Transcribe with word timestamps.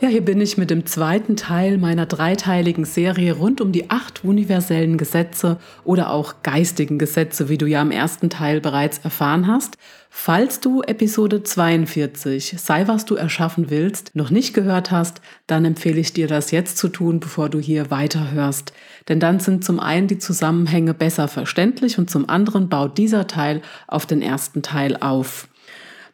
Ja, 0.00 0.06
hier 0.06 0.24
bin 0.24 0.40
ich 0.40 0.56
mit 0.56 0.70
dem 0.70 0.86
zweiten 0.86 1.34
Teil 1.34 1.76
meiner 1.76 2.06
dreiteiligen 2.06 2.84
Serie 2.84 3.32
rund 3.32 3.60
um 3.60 3.72
die 3.72 3.90
acht 3.90 4.22
universellen 4.24 4.96
Gesetze 4.96 5.58
oder 5.82 6.10
auch 6.10 6.36
geistigen 6.44 6.98
Gesetze, 6.98 7.48
wie 7.48 7.58
du 7.58 7.66
ja 7.66 7.82
im 7.82 7.90
ersten 7.90 8.30
Teil 8.30 8.60
bereits 8.60 8.98
erfahren 8.98 9.48
hast. 9.48 9.76
Falls 10.08 10.60
du 10.60 10.82
Episode 10.82 11.42
42, 11.42 12.54
sei 12.58 12.86
was 12.86 13.06
du 13.06 13.16
erschaffen 13.16 13.70
willst, 13.70 14.14
noch 14.14 14.30
nicht 14.30 14.54
gehört 14.54 14.92
hast, 14.92 15.20
dann 15.48 15.64
empfehle 15.64 15.98
ich 15.98 16.12
dir 16.12 16.28
das 16.28 16.52
jetzt 16.52 16.78
zu 16.78 16.90
tun, 16.90 17.18
bevor 17.18 17.48
du 17.48 17.58
hier 17.58 17.90
weiterhörst. 17.90 18.72
Denn 19.08 19.18
dann 19.18 19.40
sind 19.40 19.64
zum 19.64 19.80
einen 19.80 20.06
die 20.06 20.18
Zusammenhänge 20.18 20.94
besser 20.94 21.26
verständlich 21.26 21.98
und 21.98 22.08
zum 22.08 22.28
anderen 22.28 22.68
baut 22.68 22.98
dieser 22.98 23.26
Teil 23.26 23.62
auf 23.88 24.06
den 24.06 24.22
ersten 24.22 24.62
Teil 24.62 24.96
auf. 24.96 25.48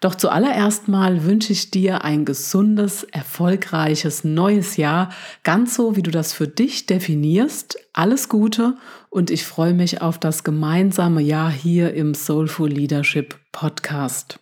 Doch 0.05 0.17
zuallererst 0.17 0.87
mal 0.87 1.25
wünsche 1.25 1.55
ich 1.55 1.71
dir 1.71 2.05
ein 2.05 2.27
gesundes, 2.27 3.05
erfolgreiches 3.05 4.23
neues 4.23 4.77
Jahr, 4.77 5.09
ganz 5.45 5.77
so 5.77 5.97
wie 5.97 6.03
du 6.03 6.11
das 6.11 6.35
für 6.35 6.47
dich 6.47 6.85
definierst. 6.85 7.79
Alles 7.95 8.29
Gute 8.29 8.77
und 9.09 9.31
ich 9.31 9.47
freue 9.47 9.73
mich 9.73 10.03
auf 10.03 10.19
das 10.19 10.45
gemeinsame 10.45 11.23
Jahr 11.23 11.51
hier 11.51 11.95
im 11.95 12.13
Soulful 12.13 12.69
Leadership 12.69 13.37
Podcast. 13.51 14.41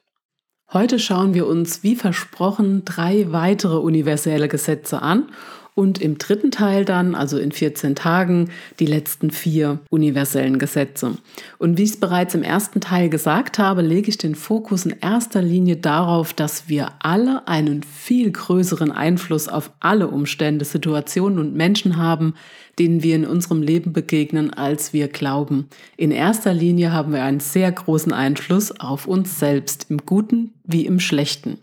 Heute 0.73 0.99
schauen 0.99 1.33
wir 1.33 1.47
uns, 1.47 1.85
wie 1.85 1.95
versprochen, 1.95 2.85
drei 2.85 3.31
weitere 3.31 3.77
universelle 3.77 4.49
Gesetze 4.49 5.01
an 5.01 5.29
und 5.75 6.01
im 6.01 6.19
dritten 6.19 6.51
Teil 6.51 6.85
dann, 6.85 7.15
also 7.15 7.39
in 7.39 7.51
14 7.51 7.95
Tagen, 7.95 8.51
die 8.79 8.87
letzten 8.87 9.31
vier 9.31 9.81
universellen 9.89 10.59
Gesetze. 10.59 11.17
Und 11.59 11.79
wie 11.79 11.85
ich 11.85 11.91
es 11.91 12.01
bereits 12.01 12.35
im 12.35 12.43
ersten 12.43 12.81
Teil 12.81 13.09
gesagt 13.09 13.59
habe, 13.59 13.81
lege 13.81 14.11
ich 14.11 14.19
den 14.19 14.35
Fokus 14.35 14.85
in 14.85 14.97
erster 15.01 15.41
Linie 15.41 15.77
darauf, 15.77 16.35
dass 16.35 16.69
wir 16.69 16.91
alle 17.01 17.49
einen 17.49 17.83
viel 17.83 18.31
größeren 18.31 18.93
Einfluss 18.93 19.49
auf 19.49 19.71
alle 19.81 20.09
Umstände, 20.09 20.65
Situationen 20.67 21.39
und 21.39 21.55
Menschen 21.55 21.97
haben, 21.97 22.35
denen 22.79 23.03
wir 23.03 23.17
in 23.17 23.27
unserem 23.27 23.63
Leben 23.63 23.93
begegnen, 23.93 24.53
als 24.53 24.93
wir 24.93 25.09
glauben. 25.09 25.69
In 25.97 26.11
erster 26.11 26.53
Linie 26.53 26.93
haben 26.93 27.13
wir 27.13 27.23
einen 27.23 27.41
sehr 27.41 27.71
großen 27.73 28.13
Einfluss 28.13 28.79
auf 28.79 29.07
uns 29.07 29.39
selbst, 29.39 29.87
im 29.89 29.99
Guten 30.05 30.53
wie 30.65 30.87
im 30.87 31.01
Schlechten. 31.01 31.59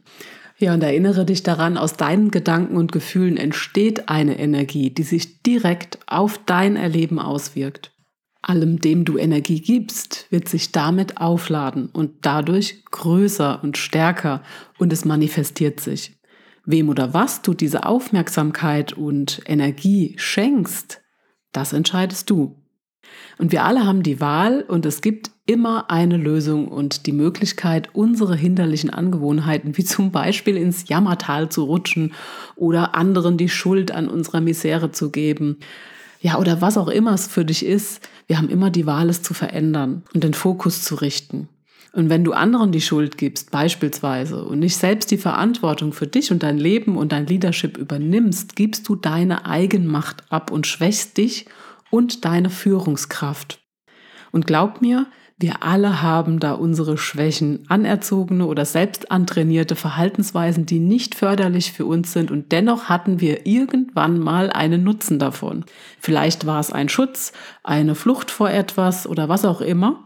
Ja, 0.61 0.73
und 0.73 0.83
erinnere 0.83 1.23
dich 1.23 1.41
daran, 1.41 1.77
aus 1.77 1.93
deinen 1.93 2.31
Gedanken 2.31 2.75
und 2.75 2.91
Gefühlen 2.91 3.37
entsteht 3.37 4.09
eine 4.09 4.37
Energie, 4.37 4.89
die 4.89 5.03
sich 5.03 5.41
direkt 5.41 5.99
auf 6.05 6.37
dein 6.45 6.75
Erleben 6.75 7.17
auswirkt. 7.17 7.93
Allem, 8.41 8.79
dem 8.79 9.05
du 9.05 9.17
Energie 9.17 9.61
gibst, 9.61 10.27
wird 10.31 10.49
sich 10.49 10.73
damit 10.73 11.17
aufladen 11.17 11.87
und 11.87 12.25
dadurch 12.25 12.83
größer 12.91 13.63
und 13.63 13.77
stärker 13.77 14.43
und 14.77 14.91
es 14.91 15.05
manifestiert 15.05 15.79
sich. 15.79 16.17
Wem 16.65 16.89
oder 16.89 17.13
was 17.13 17.41
du 17.41 17.53
diese 17.53 17.85
Aufmerksamkeit 17.85 18.91
und 18.91 19.41
Energie 19.45 20.15
schenkst, 20.17 21.01
das 21.53 21.71
entscheidest 21.71 22.29
du. 22.29 22.58
Und 23.39 23.53
wir 23.53 23.63
alle 23.63 23.85
haben 23.85 24.03
die 24.03 24.19
Wahl 24.19 24.65
und 24.67 24.85
es 24.85 25.01
gibt 25.01 25.31
immer 25.45 25.89
eine 25.89 26.17
Lösung 26.17 26.67
und 26.67 27.05
die 27.07 27.13
Möglichkeit, 27.13 27.87
unsere 27.93 28.35
hinderlichen 28.35 28.89
Angewohnheiten, 28.89 29.77
wie 29.77 29.85
zum 29.85 30.11
Beispiel 30.11 30.57
ins 30.57 30.89
Jammertal 30.89 31.49
zu 31.49 31.63
rutschen 31.63 32.13
oder 32.57 32.95
anderen 32.95 33.37
die 33.37 33.49
Schuld 33.49 33.91
an 33.91 34.09
unserer 34.09 34.41
Misere 34.41 34.91
zu 34.91 35.09
geben, 35.09 35.57
ja, 36.21 36.37
oder 36.37 36.59
was 36.59 36.77
auch 36.77 36.89
immer 36.89 37.13
es 37.13 37.27
für 37.27 37.45
dich 37.45 37.65
ist, 37.65 38.07
wir 38.27 38.37
haben 38.37 38.49
immer 38.49 38.69
die 38.69 38.85
Wahl, 38.85 39.09
es 39.09 39.21
zu 39.21 39.33
verändern 39.33 40.03
und 40.13 40.25
den 40.25 40.33
Fokus 40.33 40.83
zu 40.83 40.95
richten. 40.95 41.47
Und 41.93 42.09
wenn 42.09 42.25
du 42.25 42.33
anderen 42.33 42.73
die 42.73 42.81
Schuld 42.81 43.17
gibst, 43.17 43.51
beispielsweise, 43.51 44.43
und 44.43 44.59
nicht 44.59 44.75
selbst 44.75 45.11
die 45.11 45.17
Verantwortung 45.17 45.93
für 45.93 46.07
dich 46.07 46.31
und 46.31 46.43
dein 46.43 46.57
Leben 46.57 46.97
und 46.97 47.13
dein 47.13 47.25
Leadership 47.25 47.77
übernimmst, 47.77 48.57
gibst 48.57 48.87
du 48.89 48.97
deine 48.97 49.45
Eigenmacht 49.45 50.23
ab 50.29 50.51
und 50.51 50.67
schwächst 50.67 51.17
dich 51.17 51.45
und 51.89 52.25
deine 52.25 52.49
Führungskraft. 52.49 53.59
Und 54.31 54.47
glaub 54.47 54.81
mir, 54.81 55.07
wir 55.41 55.63
alle 55.63 56.01
haben 56.01 56.41
da 56.41 56.51
unsere 56.51 56.97
Schwächen, 56.97 57.63
anerzogene 57.69 58.45
oder 58.45 58.65
selbst 58.65 59.09
antrainierte 59.09 59.77
Verhaltensweisen, 59.77 60.65
die 60.65 60.79
nicht 60.79 61.15
förderlich 61.15 61.71
für 61.71 61.85
uns 61.85 62.11
sind 62.11 62.29
und 62.29 62.51
dennoch 62.51 62.89
hatten 62.89 63.21
wir 63.21 63.47
irgendwann 63.47 64.19
mal 64.19 64.49
einen 64.49 64.83
Nutzen 64.83 65.17
davon. 65.17 65.63
Vielleicht 65.97 66.45
war 66.45 66.59
es 66.59 66.73
ein 66.73 66.89
Schutz, 66.89 67.31
eine 67.63 67.95
Flucht 67.95 68.31
vor 68.31 68.49
etwas 68.49 69.07
oder 69.07 69.29
was 69.29 69.45
auch 69.45 69.61
immer. 69.61 70.03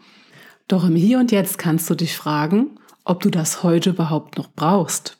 Doch 0.67 0.85
im 0.85 0.95
Hier 0.95 1.17
und 1.17 1.31
Jetzt 1.31 1.57
kannst 1.57 1.89
du 1.89 1.95
dich 1.95 2.15
fragen, 2.15 2.77
ob 3.03 3.21
du 3.21 3.31
das 3.31 3.63
heute 3.63 3.89
überhaupt 3.89 4.38
noch 4.38 4.53
brauchst. 4.53 5.17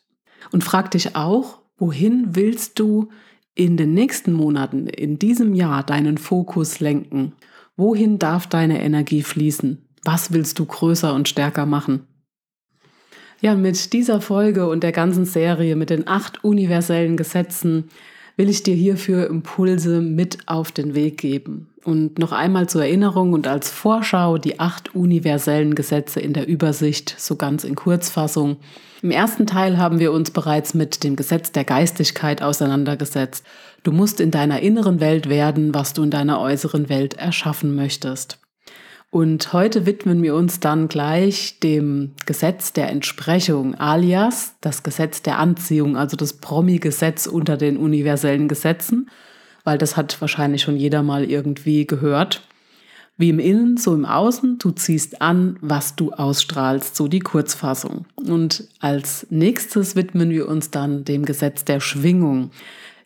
Und 0.52 0.64
frag 0.64 0.92
dich 0.92 1.16
auch, 1.16 1.60
wohin 1.78 2.36
willst 2.36 2.78
du 2.78 3.10
in 3.56 3.78
den 3.78 3.94
nächsten 3.94 4.34
Monaten, 4.34 4.88
in 4.88 5.20
diesem 5.20 5.54
Jahr 5.54 5.84
deinen 5.84 6.18
Fokus 6.18 6.80
lenken? 6.80 7.34
Wohin 7.76 8.20
darf 8.20 8.48
deine 8.48 8.82
Energie 8.82 9.24
fließen? 9.24 9.90
Was 10.04 10.34
willst 10.34 10.60
du 10.60 10.66
größer 10.66 11.14
und 11.14 11.30
stärker 11.30 11.66
machen? 11.66 12.08
Ja, 13.42 13.56
mit 13.56 13.94
dieser 13.94 14.22
Folge 14.22 14.70
und 14.70 14.84
der 14.84 14.92
ganzen 14.92 15.26
Serie 15.26 15.76
mit 15.76 15.90
den 15.90 16.08
acht 16.08 16.44
universellen 16.44 17.18
Gesetzen 17.18 17.90
will 18.36 18.50
ich 18.50 18.64
dir 18.64 18.76
hierfür 18.76 19.28
Impulse 19.28 20.02
mit 20.02 20.40
auf 20.48 20.72
den 20.72 20.96
Weg 20.96 21.18
geben. 21.18 21.68
Und 21.84 22.18
noch 22.18 22.32
einmal 22.32 22.70
zur 22.70 22.84
Erinnerung 22.84 23.34
und 23.34 23.46
als 23.46 23.70
Vorschau 23.70 24.38
die 24.38 24.60
acht 24.60 24.96
universellen 24.96 25.76
Gesetze 25.76 26.20
in 26.20 26.34
der 26.34 26.48
Übersicht, 26.48 27.14
so 27.18 27.36
ganz 27.36 27.64
in 27.64 27.76
Kurzfassung. 27.76 28.58
Im 29.02 29.12
ersten 29.12 29.46
Teil 29.46 29.78
haben 29.78 30.00
wir 30.00 30.14
uns 30.14 30.32
bereits 30.32 30.74
mit 30.74 31.04
dem 31.04 31.18
Gesetz 31.18 31.52
der 31.52 31.66
Geistigkeit 31.66 32.42
auseinandergesetzt. 32.42 33.46
Du 33.84 33.92
musst 33.92 34.22
in 34.22 34.32
deiner 34.32 34.62
inneren 34.62 35.02
Welt 35.02 35.28
werden, 35.28 35.74
was 35.74 35.92
du 35.92 36.04
in 36.04 36.10
deiner 36.10 36.40
äußeren 36.40 36.88
Welt 36.88 37.16
erschaffen 37.16 37.76
möchtest. 37.76 38.40
Und 39.14 39.54
heute 39.54 39.86
widmen 39.86 40.24
wir 40.24 40.34
uns 40.34 40.60
dann 40.60 40.88
gleich 40.88 41.60
dem 41.60 42.14
Gesetz 42.26 42.74
der 42.74 42.90
Entsprechung, 42.90 43.76
alias 43.76 44.56
das 44.60 44.82
Gesetz 44.82 45.22
der 45.22 45.38
Anziehung, 45.38 45.96
also 45.96 46.18
das 46.18 46.34
Promi-Gesetz 46.34 47.28
unter 47.28 47.56
den 47.56 47.78
universellen 47.78 48.48
Gesetzen, 48.48 49.12
weil 49.64 49.78
das 49.78 49.98
hat 49.98 50.20
wahrscheinlich 50.20 50.64
schon 50.64 50.78
jeder 50.78 51.04
mal 51.04 51.26
irgendwie 51.26 51.86
gehört. 51.86 52.42
Wie 53.16 53.30
im 53.30 53.38
Innen, 53.38 53.78
so 53.78 53.94
im 53.94 54.06
Außen, 54.06 54.58
du 54.58 54.72
ziehst 54.72 55.22
an, 55.22 55.58
was 55.62 55.96
du 55.96 56.12
ausstrahlst, 56.14 56.96
so 56.96 57.08
die 57.08 57.20
Kurzfassung. 57.20 58.08
Und 58.16 58.68
als 58.80 59.28
nächstes 59.30 59.96
widmen 59.96 60.32
wir 60.32 60.48
uns 60.48 60.72
dann 60.72 61.06
dem 61.06 61.24
Gesetz 61.24 61.64
der 61.64 61.82
Schwingung. 61.82 62.50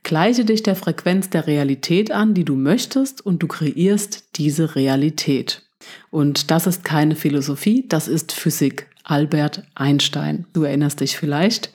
Gleiche 0.04 0.46
dich 0.46 0.64
der 0.64 0.78
Frequenz 0.78 1.30
der 1.30 1.48
Realität 1.48 2.12
an, 2.12 2.34
die 2.34 2.46
du 2.46 2.56
möchtest, 2.56 3.26
und 3.26 3.44
du 3.44 3.48
kreierst 3.48 4.38
diese 4.38 4.76
Realität. 4.76 5.67
Und 6.10 6.52
das 6.52 6.68
ist 6.68 6.84
keine 6.84 7.16
Philosophie, 7.16 7.86
das 7.88 8.08
ist 8.08 8.32
Physik. 8.32 8.88
Albert 9.08 9.64
Einstein. 9.74 10.46
Du 10.52 10.64
erinnerst 10.64 11.00
dich 11.00 11.18
vielleicht. 11.18 11.72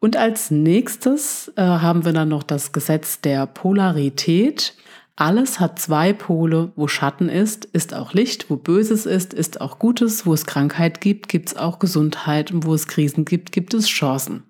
Und 0.00 0.16
als 0.16 0.50
nächstes 0.50 1.52
äh, 1.56 1.62
haben 1.62 2.04
wir 2.04 2.12
dann 2.12 2.28
noch 2.28 2.42
das 2.42 2.72
Gesetz 2.72 3.20
der 3.20 3.46
Polarität. 3.46 4.74
Alles 5.16 5.60
hat 5.60 5.78
zwei 5.78 6.12
Pole. 6.12 6.72
Wo 6.74 6.88
Schatten 6.88 7.28
ist, 7.28 7.64
ist 7.66 7.94
auch 7.94 8.12
Licht. 8.12 8.50
Wo 8.50 8.56
Böses 8.56 9.06
ist, 9.06 9.32
ist 9.32 9.60
auch 9.60 9.78
Gutes. 9.78 10.26
Wo 10.26 10.34
es 10.34 10.46
Krankheit 10.46 11.00
gibt, 11.00 11.28
gibt 11.28 11.50
es 11.50 11.56
auch 11.56 11.78
Gesundheit. 11.78 12.50
Und 12.50 12.66
wo 12.66 12.74
es 12.74 12.88
Krisen 12.88 13.24
gibt, 13.24 13.52
gibt 13.52 13.72
es 13.72 13.86
Chancen. 13.86 14.42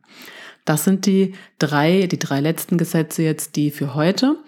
Das 0.64 0.84
sind 0.84 1.04
die 1.04 1.34
drei, 1.58 2.06
die 2.06 2.18
drei 2.18 2.40
letzten 2.40 2.78
Gesetze 2.78 3.22
jetzt, 3.22 3.56
die 3.56 3.70
für 3.70 3.94
heute. 3.94 4.38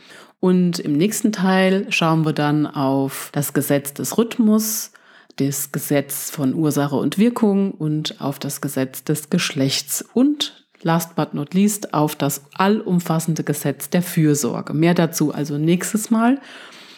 Und 0.41 0.79
im 0.79 0.93
nächsten 0.93 1.33
Teil 1.33 1.87
schauen 1.91 2.25
wir 2.25 2.33
dann 2.33 2.67
auf 2.67 3.31
das 3.33 3.53
Gesetz 3.53 3.95
des 3.95 4.19
Rhythmus, 4.19 4.93
das 5.37 5.73
Gesetz 5.73 6.31
von 6.31 6.55
Ursache 6.55 6.97
und 6.97 7.19
Wirkung 7.19 7.73
und 7.73 8.21
auf 8.21 8.39
das 8.39 8.61
Gesetz 8.61 9.05
des 9.05 9.31
Geschlechts 9.31 10.05
und 10.15 10.67
last 10.83 11.17
but 11.17 11.35
not 11.35 11.55
least 11.55 11.95
auf 11.95 12.17
das 12.17 12.43
allumfassende 12.55 13.45
Gesetz 13.45 13.91
der 13.91 14.03
Fürsorge. 14.03 14.73
Mehr 14.73 14.95
dazu 14.95 15.33
also 15.33 15.59
nächstes 15.59 16.11
Mal. 16.11 16.41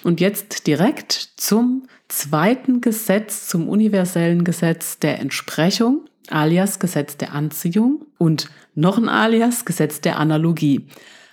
Und 0.04 0.20
jetzt 0.20 0.66
direkt 0.66 1.12
zum 1.36 1.88
zweiten 2.08 2.80
Gesetz, 2.80 3.48
zum 3.48 3.68
universellen 3.68 4.44
Gesetz 4.44 4.98
der 4.98 5.18
Entsprechung, 5.20 6.02
alias 6.28 6.78
Gesetz 6.78 7.16
der 7.16 7.32
Anziehung 7.32 8.06
und 8.18 8.50
noch 8.74 8.98
ein 8.98 9.08
alias 9.08 9.64
Gesetz 9.64 10.00
der 10.00 10.18
Analogie. 10.18 10.86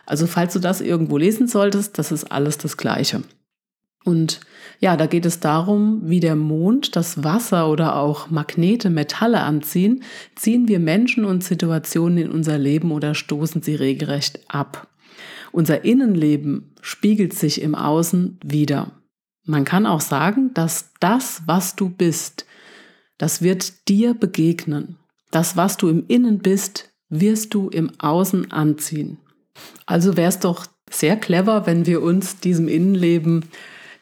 Also 0.06 0.28
falls 0.28 0.54
du 0.54 0.60
das 0.60 0.82
irgendwo 0.82 1.18
lesen 1.18 1.48
solltest, 1.48 1.98
das 1.98 2.12
ist 2.12 2.32
alles 2.32 2.58
das 2.58 2.78
Gleiche. 2.78 3.24
Und 4.04 4.40
ja, 4.80 4.98
da 4.98 5.08
geht 5.08 5.26
es 5.26 5.40
darum, 5.40 6.02
wie 6.04 6.20
der 6.20 6.36
Mond 6.36 6.96
das 6.96 7.24
Wasser 7.24 7.70
oder 7.70 7.96
auch 7.96 8.30
Magnete, 8.30 8.92
Metalle 8.92 9.42
anziehen, 9.42 10.04
ziehen 10.36 10.68
wir 10.68 10.80
Menschen 10.80 11.26
und 11.26 11.44
Situationen 11.44 12.20
in 12.20 12.32
unser 12.32 12.60
Leben 12.60 12.92
oder 12.92 13.16
stoßen 13.16 13.64
sie 13.64 13.74
regelrecht 13.74 14.42
ab. 14.48 14.88
Unser 15.52 15.86
Innenleben 15.86 16.76
spiegelt 16.82 17.34
sich 17.34 17.62
im 17.62 17.74
Außen 17.74 18.40
wieder. 18.44 18.92
Man 19.44 19.66
kann 19.66 19.86
auch 19.86 20.02
sagen, 20.02 20.54
dass 20.54 20.92
das, 21.00 21.42
was 21.48 21.76
du 21.76 21.90
bist, 21.90 22.46
das 23.18 23.42
wird 23.42 23.88
dir 23.88 24.14
begegnen. 24.14 24.98
Das, 25.32 25.58
was 25.58 25.78
du 25.78 25.88
im 25.88 26.06
Innen 26.08 26.40
bist, 26.40 26.92
wirst 27.10 27.54
du 27.54 27.70
im 27.70 27.92
Außen 28.00 28.52
anziehen. 28.52 29.18
Also 29.86 30.18
wäre 30.18 30.30
es 30.30 30.40
doch 30.40 30.66
sehr 30.90 31.18
clever, 31.18 31.66
wenn 31.66 31.86
wir 31.86 32.02
uns 32.02 32.40
diesem 32.40 32.68
Innenleben 32.68 33.46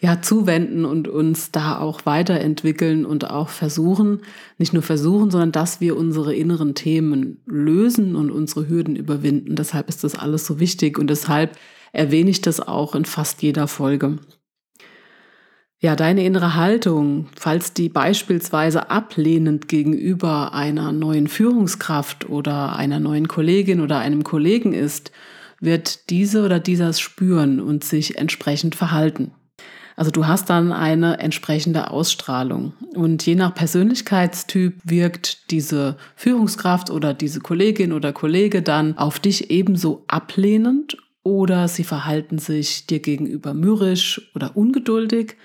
ja, 0.03 0.21
zuwenden 0.21 0.83
und 0.83 1.07
uns 1.07 1.51
da 1.51 1.79
auch 1.79 2.05
weiterentwickeln 2.05 3.05
und 3.05 3.29
auch 3.29 3.47
versuchen, 3.47 4.19
nicht 4.57 4.73
nur 4.73 4.83
versuchen, 4.83 5.31
sondern 5.31 5.53
dass 5.53 5.79
wir 5.79 5.95
unsere 5.95 6.35
inneren 6.35 6.75
Themen 6.75 7.41
lösen 7.45 8.17
und 8.17 8.29
unsere 8.29 8.67
Hürden 8.67 8.97
überwinden. 8.97 9.55
Deshalb 9.55 9.87
ist 9.87 10.03
das 10.03 10.15
alles 10.15 10.45
so 10.45 10.59
wichtig 10.59 10.99
und 10.99 11.09
deshalb 11.09 11.57
erwähne 11.93 12.31
ich 12.31 12.41
das 12.41 12.59
auch 12.59 12.95
in 12.95 13.05
fast 13.05 13.41
jeder 13.43 13.69
Folge. 13.69 14.17
Ja, 15.79 15.95
deine 15.95 16.25
innere 16.25 16.55
Haltung, 16.55 17.27
falls 17.37 17.73
die 17.73 17.87
beispielsweise 17.87 18.89
ablehnend 18.89 19.69
gegenüber 19.69 20.53
einer 20.53 20.91
neuen 20.91 21.27
Führungskraft 21.27 22.29
oder 22.29 22.75
einer 22.75 22.99
neuen 22.99 23.29
Kollegin 23.29 23.79
oder 23.79 23.99
einem 23.99 24.23
Kollegen 24.23 24.73
ist, 24.73 25.11
wird 25.63 26.09
diese 26.09 26.43
oder 26.43 26.59
dieser 26.59 26.93
spüren 26.93 27.59
und 27.59 27.83
sich 27.83 28.17
entsprechend 28.17 28.75
verhalten. 28.75 29.31
Also 29.95 30.11
du 30.11 30.25
hast 30.25 30.49
dann 30.49 30.71
eine 30.71 31.19
entsprechende 31.19 31.91
Ausstrahlung. 31.91 32.73
Und 32.95 33.25
je 33.25 33.35
nach 33.35 33.53
Persönlichkeitstyp 33.53 34.75
wirkt 34.83 35.51
diese 35.51 35.97
Führungskraft 36.15 36.89
oder 36.89 37.13
diese 37.13 37.39
Kollegin 37.41 37.93
oder 37.93 38.11
Kollege 38.11 38.61
dann 38.61 38.97
auf 38.97 39.19
dich 39.19 39.51
ebenso 39.51 40.03
ablehnend 40.07 40.97
oder 41.21 41.67
sie 41.67 41.83
verhalten 41.83 42.39
sich 42.39 42.87
dir 42.87 42.99
gegenüber 42.99 43.53
mürrisch 43.53 44.31
oder 44.35 44.57
ungeduldig 44.57 45.37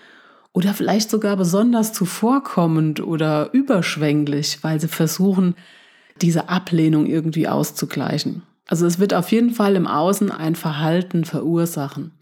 oder 0.53 0.75
vielleicht 0.75 1.11
sogar 1.11 1.37
besonders 1.37 1.93
zuvorkommend 1.93 3.01
oder 3.01 3.51
überschwänglich, 3.53 4.59
weil 4.63 4.81
sie 4.81 4.89
versuchen, 4.89 5.55
diese 6.21 6.49
Ablehnung 6.49 7.07
irgendwie 7.07 7.47
auszugleichen. 7.47 8.43
Also 8.69 8.87
es 8.87 9.01
wird 9.01 9.15
auf 9.15 9.33
jeden 9.33 9.51
Fall 9.51 9.75
im 9.75 9.89
Außen 9.89 10.31
ein 10.31 10.55
Verhalten 10.55 11.25
verursachen. 11.25 12.13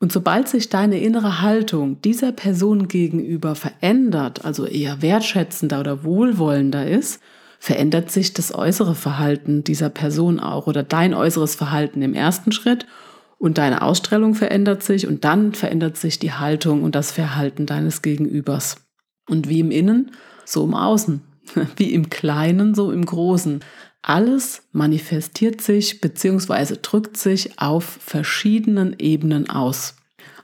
Und 0.00 0.10
sobald 0.10 0.48
sich 0.48 0.68
deine 0.68 0.98
innere 0.98 1.40
Haltung 1.40 2.02
dieser 2.02 2.32
Person 2.32 2.88
gegenüber 2.88 3.54
verändert, 3.54 4.44
also 4.44 4.66
eher 4.66 5.00
wertschätzender 5.02 5.80
oder 5.80 6.02
wohlwollender 6.02 6.88
ist, 6.88 7.20
verändert 7.60 8.10
sich 8.10 8.34
das 8.34 8.54
äußere 8.54 8.94
Verhalten 8.94 9.62
dieser 9.62 9.90
Person 9.90 10.40
auch 10.40 10.66
oder 10.66 10.82
dein 10.82 11.14
äußeres 11.14 11.54
Verhalten 11.54 12.02
im 12.02 12.12
ersten 12.12 12.50
Schritt 12.50 12.86
und 13.38 13.58
deine 13.58 13.82
Ausstrahlung 13.82 14.34
verändert 14.34 14.82
sich 14.82 15.06
und 15.06 15.24
dann 15.24 15.54
verändert 15.54 15.96
sich 15.96 16.18
die 16.18 16.32
Haltung 16.32 16.82
und 16.82 16.94
das 16.94 17.12
Verhalten 17.12 17.66
deines 17.66 18.02
Gegenübers. 18.02 18.76
Und 19.28 19.48
wie 19.48 19.60
im 19.60 19.70
Innen, 19.70 20.10
so 20.44 20.64
im 20.64 20.74
Außen. 20.74 21.22
Wie 21.76 21.92
im 21.92 22.08
Kleinen, 22.08 22.74
so 22.74 22.90
im 22.90 23.04
Großen. 23.04 23.60
Alles 24.06 24.62
manifestiert 24.72 25.62
sich 25.62 26.02
bzw. 26.02 26.76
drückt 26.82 27.16
sich 27.16 27.58
auf 27.58 27.84
verschiedenen 27.84 28.94
Ebenen 28.98 29.48
aus. 29.48 29.96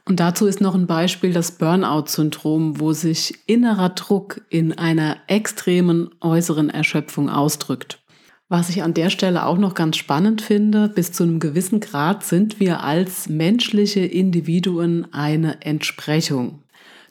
Und 0.07 0.19
dazu 0.19 0.47
ist 0.47 0.63
noch 0.63 0.75
ein 0.75 0.87
Beispiel 0.87 1.35
das 1.35 1.59
Burnout-Syndrom, 1.59 2.81
wo 2.81 2.95
sich 2.95 3.39
innerer 3.47 3.91
Druck 3.91 4.41
in 4.49 4.79
einer 4.79 5.19
extremen 5.27 6.09
äußeren 6.23 6.71
Erschöpfung 6.71 7.29
ausdrückt. 7.29 8.03
Was 8.49 8.71
ich 8.71 8.83
an 8.83 8.95
der 8.95 9.11
Stelle 9.11 9.45
auch 9.45 9.59
noch 9.59 9.75
ganz 9.75 9.99
spannend 9.99 10.41
finde, 10.41 10.89
bis 10.89 11.13
zu 11.13 11.25
einem 11.25 11.39
gewissen 11.39 11.81
Grad 11.81 12.25
sind 12.25 12.61
wir 12.61 12.83
als 12.83 13.29
menschliche 13.29 14.01
Individuen 14.01 15.13
eine 15.13 15.61
Entsprechung. 15.61 16.63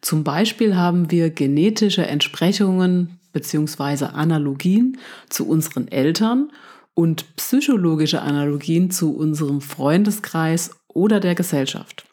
Zum 0.01 0.23
Beispiel 0.23 0.75
haben 0.75 1.11
wir 1.11 1.29
genetische 1.29 2.07
Entsprechungen 2.07 3.18
beziehungsweise 3.31 4.13
Analogien 4.13 4.97
zu 5.29 5.47
unseren 5.47 5.87
Eltern 5.87 6.51
und 6.93 7.35
psychologische 7.35 8.21
Analogien 8.21 8.91
zu 8.91 9.15
unserem 9.15 9.61
Freundeskreis 9.61 10.71
oder 10.87 11.19
der 11.19 11.35
Gesellschaft. 11.35 12.05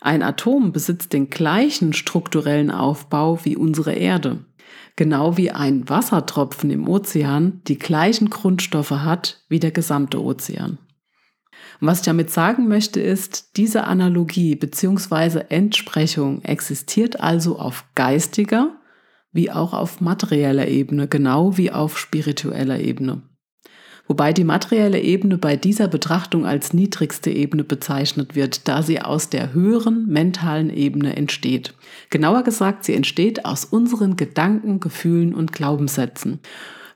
Ein 0.00 0.22
Atom 0.22 0.72
besitzt 0.72 1.12
den 1.12 1.28
gleichen 1.28 1.92
strukturellen 1.92 2.70
Aufbau 2.70 3.40
wie 3.44 3.56
unsere 3.56 3.94
Erde, 3.94 4.44
genau 4.94 5.36
wie 5.36 5.50
ein 5.50 5.88
Wassertropfen 5.88 6.70
im 6.70 6.88
Ozean 6.88 7.62
die 7.66 7.78
gleichen 7.78 8.30
Grundstoffe 8.30 8.90
hat 8.90 9.42
wie 9.48 9.58
der 9.58 9.72
gesamte 9.72 10.22
Ozean. 10.22 10.78
Was 11.80 12.00
ich 12.00 12.04
damit 12.04 12.30
sagen 12.30 12.68
möchte, 12.68 13.00
ist, 13.00 13.56
diese 13.56 13.84
Analogie 13.84 14.56
bzw. 14.56 15.44
Entsprechung 15.48 16.42
existiert 16.42 17.20
also 17.20 17.58
auf 17.58 17.84
geistiger, 17.94 18.76
wie 19.32 19.50
auch 19.50 19.72
auf 19.72 20.00
materieller 20.00 20.68
Ebene, 20.68 21.08
genau 21.08 21.56
wie 21.56 21.70
auf 21.70 21.98
spiritueller 21.98 22.80
Ebene. 22.80 23.22
Wobei 24.08 24.32
die 24.32 24.44
materielle 24.44 25.00
Ebene 25.00 25.36
bei 25.36 25.56
dieser 25.56 25.86
Betrachtung 25.86 26.46
als 26.46 26.72
niedrigste 26.72 27.30
Ebene 27.30 27.62
bezeichnet 27.62 28.34
wird, 28.34 28.66
da 28.66 28.82
sie 28.82 29.02
aus 29.02 29.28
der 29.28 29.52
höheren 29.52 30.06
mentalen 30.06 30.70
Ebene 30.70 31.14
entsteht. 31.14 31.74
Genauer 32.08 32.42
gesagt, 32.42 32.84
sie 32.84 32.94
entsteht 32.94 33.44
aus 33.44 33.66
unseren 33.66 34.16
Gedanken, 34.16 34.80
Gefühlen 34.80 35.34
und 35.34 35.52
Glaubenssätzen. 35.52 36.40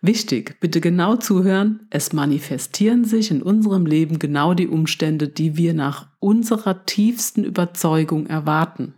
Wichtig, 0.01 0.57
bitte 0.59 0.81
genau 0.81 1.17
zuhören, 1.17 1.87
es 1.91 2.15
manifestieren 2.15 3.05
sich 3.05 3.31
in 3.31 3.43
unserem 3.43 3.85
Leben 3.85 4.19
genau 4.19 4.55
die 4.55 4.67
Umstände, 4.67 5.29
die 5.29 5.57
wir 5.57 5.75
nach 5.75 6.09
unserer 6.19 6.87
tiefsten 6.87 7.45
Überzeugung 7.45 8.27
erwarten. 8.27 8.95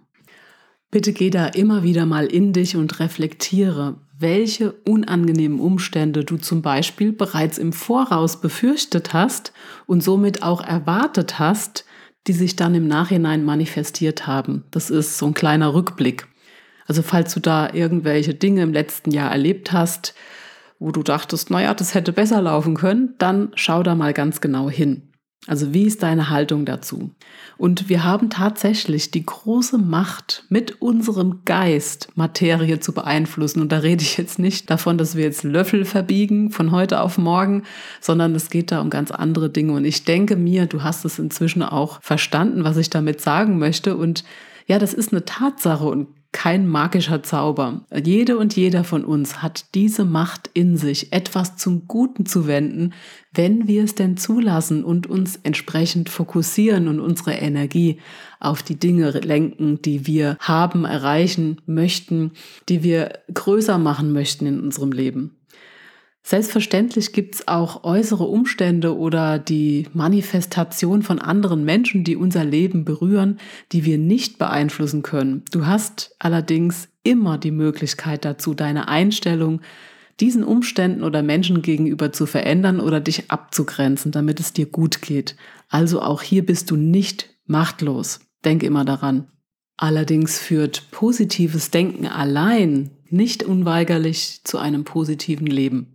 Bitte 0.95 1.13
geh 1.13 1.31
da 1.31 1.47
immer 1.49 1.83
wieder 1.83 2.07
mal 2.07 2.27
in 2.27 2.53
dich 2.53 2.77
und 2.77 3.01
reflektiere, 3.01 3.97
welche 4.17 4.71
unangenehmen 4.89 5.59
Umstände 5.59 6.23
du 6.23 6.37
zum 6.37 6.63
Beispiel 6.63 7.11
bereits 7.11 7.59
im 7.59 7.73
Voraus 7.73 8.41
befürchtet 8.41 9.13
hast 9.13 9.53
und 9.87 10.05
somit 10.05 10.45
auch 10.45 10.65
erwartet 10.65 11.41
hast, 11.41 11.85
die 12.29 12.33
sich 12.33 12.55
dann 12.55 12.77
im 12.77 12.87
Nachhinein 12.87 13.45
manifestiert 13.45 14.29
haben. 14.29 14.63
Das 14.71 14.89
ist 14.89 15.19
so 15.19 15.27
ein 15.27 15.35
kleiner 15.35 15.75
Rückblick. 15.75 16.29
Also 16.87 17.03
falls 17.03 17.35
du 17.35 17.41
da 17.41 17.75
irgendwelche 17.75 18.35
Dinge 18.35 18.63
im 18.63 18.73
letzten 18.73 19.11
Jahr 19.11 19.33
erlebt 19.33 19.73
hast, 19.73 20.15
wo 20.79 20.93
du 20.93 21.03
dachtest, 21.03 21.51
naja, 21.51 21.75
das 21.75 21.95
hätte 21.95 22.13
besser 22.13 22.41
laufen 22.41 22.77
können, 22.77 23.17
dann 23.19 23.51
schau 23.57 23.83
da 23.83 23.97
mal 23.97 24.13
ganz 24.13 24.41
genau 24.41 24.71
hin. 24.71 25.11
Also 25.47 25.75
wie 25.75 25.85
ist 25.85 26.03
deine 26.03 26.31
Haltung 26.31 26.65
dazu? 26.65 27.11
Und 27.59 27.89
wir 27.91 28.03
haben 28.03 28.31
tatsächlich 28.31 29.11
die 29.11 29.27
große 29.27 29.77
Macht, 29.77 30.45
mit 30.49 30.81
unserem 30.81 31.43
Geist 31.45 32.09
Materie 32.15 32.81
zu 32.81 32.93
beeinflussen. 32.93 33.61
Und 33.61 33.71
da 33.71 33.79
rede 33.79 34.03
ich 34.03 34.17
jetzt 34.17 34.39
nicht 34.39 34.71
davon, 34.71 34.97
dass 34.97 35.17
wir 35.17 35.25
jetzt 35.25 35.45
Löffel 35.45 35.85
verbiegen 35.85 36.51
von 36.51 36.71
heute 36.71 37.01
auf 37.01 37.19
morgen, 37.19 37.65
sondern 38.01 38.35
es 38.35 38.49
geht 38.49 38.73
da 38.73 38.81
um 38.81 38.89
ganz 38.89 39.11
andere 39.11 39.51
Dinge. 39.51 39.75
Und 39.75 39.85
ich 39.85 40.05
denke 40.05 40.37
mir, 40.37 40.67
du 40.67 40.83
hast 40.83 41.05
es 41.05 41.19
inzwischen 41.19 41.63
auch 41.63 42.01
verstanden, 42.03 42.65
was 42.65 42.79
ich 42.79 42.89
damit 42.89 43.21
sagen 43.21 43.59
möchte. 43.59 43.97
Und 43.97 44.25
ja, 44.67 44.79
das 44.79 44.95
ist 44.95 45.13
eine 45.13 45.27
Tatsache 45.27 45.85
und 45.85 46.09
kein 46.35 46.67
magischer 46.67 47.23
Zauber. 47.23 47.87
Jede 48.05 48.37
und 48.37 48.57
jeder 48.57 48.83
von 48.83 49.05
uns 49.05 49.41
hat 49.41 49.67
diese 49.75 50.05
Macht 50.05 50.51
in 50.53 50.77
sich, 50.77 51.13
etwas 51.13 51.57
zum 51.57 51.87
Guten 51.87 52.27
zu 52.27 52.49
wenden, 52.49 52.93
wenn 53.33 53.69
wir 53.69 53.85
es 53.85 53.95
denn 53.95 54.17
zulassen 54.17 54.85
und 54.85 55.07
uns 55.07 55.37
entsprechend 55.37 56.11
fokussieren 56.11 56.89
und 56.89 56.99
unsere 56.99 57.35
Energie 57.35 58.01
auf 58.41 58.65
die 58.65 58.79
Dinge 58.79 59.11
lenken, 59.11 59.81
die 59.81 60.09
wir 60.09 60.37
haben, 60.41 60.85
erreichen 60.85 61.61
möchten, 61.67 62.33
die 62.69 62.83
wir 62.83 63.21
größer 63.33 63.79
machen 63.79 64.13
möchten 64.13 64.45
in 64.47 64.61
unserem 64.61 64.91
Leben. 64.91 65.37
Selbstverständlich 66.27 67.13
gibt 67.13 67.35
es 67.35 67.49
auch 67.49 67.85
äußere 67.85 68.25
Umstände 68.25 68.97
oder 68.97 69.39
die 69.39 69.87
Manifestation 69.93 71.03
von 71.03 71.19
anderen 71.19 71.67
Menschen, 71.67 72.03
die 72.03 72.17
unser 72.17 72.47
Leben 72.47 72.87
berühren, 72.87 73.39
die 73.73 73.85
wir 73.85 73.99
nicht 73.99 74.39
beeinflussen 74.39 75.03
können. 75.03 75.43
Du 75.53 75.67
hast 75.67 76.17
allerdings 76.19 76.89
immer 77.03 77.37
die 77.37 77.51
Möglichkeit 77.51 78.25
dazu, 78.25 78.55
deine 78.55 78.89
Einstellung 78.89 79.61
diesen 80.19 80.45
Umständen 80.45 81.03
oder 81.03 81.23
Menschen 81.23 81.61
gegenüber 81.61 82.11
zu 82.11 82.25
verändern 82.25 82.81
oder 82.81 83.01
dich 83.01 83.31
abzugrenzen, 83.31 84.11
damit 84.11 84.41
es 84.41 84.55
dir 84.55 84.67
gut 84.67 85.03
geht. 85.03 85.37
Also 85.69 86.01
auch 86.01 86.23
hier 86.23 86.47
bist 86.47 86.71
du 86.71 86.77
nicht 86.77 87.35
machtlos. 87.45 88.21
Denk 88.47 88.63
immer 88.63 88.87
daran. 88.87 89.29
Allerdings 89.77 90.39
führt 90.39 90.91
positives 90.91 91.71
Denken 91.71 92.07
allein 92.07 92.93
nicht 93.11 93.43
unweigerlich 93.43 94.41
zu 94.45 94.57
einem 94.57 94.85
positiven 94.85 95.47
Leben. 95.47 95.94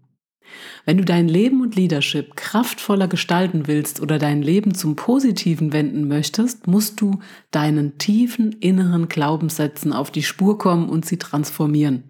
Wenn 0.85 0.97
du 0.97 1.05
dein 1.05 1.27
Leben 1.27 1.61
und 1.61 1.75
Leadership 1.75 2.35
kraftvoller 2.35 3.07
gestalten 3.07 3.67
willst 3.67 4.01
oder 4.01 4.17
dein 4.17 4.41
Leben 4.41 4.73
zum 4.73 4.95
Positiven 4.95 5.73
wenden 5.73 6.07
möchtest, 6.07 6.67
musst 6.67 7.01
du 7.01 7.19
deinen 7.51 7.97
tiefen 7.97 8.53
inneren 8.53 9.07
Glaubenssätzen 9.07 9.93
auf 9.93 10.11
die 10.11 10.23
Spur 10.23 10.57
kommen 10.57 10.89
und 10.89 11.05
sie 11.05 11.17
transformieren. 11.17 12.05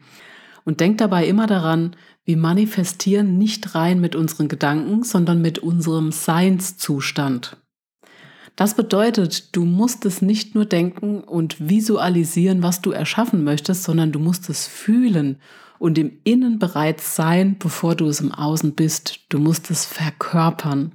Und 0.66 0.80
denk 0.80 0.98
dabei 1.00 1.26
immer 1.28 1.48
daran, 1.48 1.96
wir 2.26 2.38
manifestieren 2.38 3.38
nicht 3.38 3.74
rein 3.76 4.00
mit 4.00 4.16
unseren 4.16 4.48
Gedanken, 4.48 5.04
sondern 5.04 5.42
mit 5.42 5.60
unserem 5.60 6.12
Seinszustand. 6.12 7.58
Das 8.56 8.76
bedeutet, 8.76 9.56
du 9.56 9.64
musst 9.64 10.06
es 10.06 10.22
nicht 10.22 10.54
nur 10.54 10.66
denken 10.66 11.22
und 11.22 11.70
visualisieren, 11.70 12.62
was 12.62 12.82
du 12.82 12.92
erschaffen 12.92 13.44
möchtest, 13.44 13.84
sondern 13.84 14.12
du 14.12 14.20
musst 14.20 14.50
es 14.50 14.68
fühlen 14.68 15.38
und 15.80 15.98
im 15.98 16.20
Innen 16.24 16.60
bereits 16.60 17.16
sein, 17.16 17.58
bevor 17.58 17.96
du 17.96 18.08
es 18.08 18.20
im 18.20 18.32
Außen 18.32 18.76
bist. 18.76 19.22
Du 19.30 19.40
musst 19.40 19.72
es 19.72 19.86
verkörpern. 19.86 20.92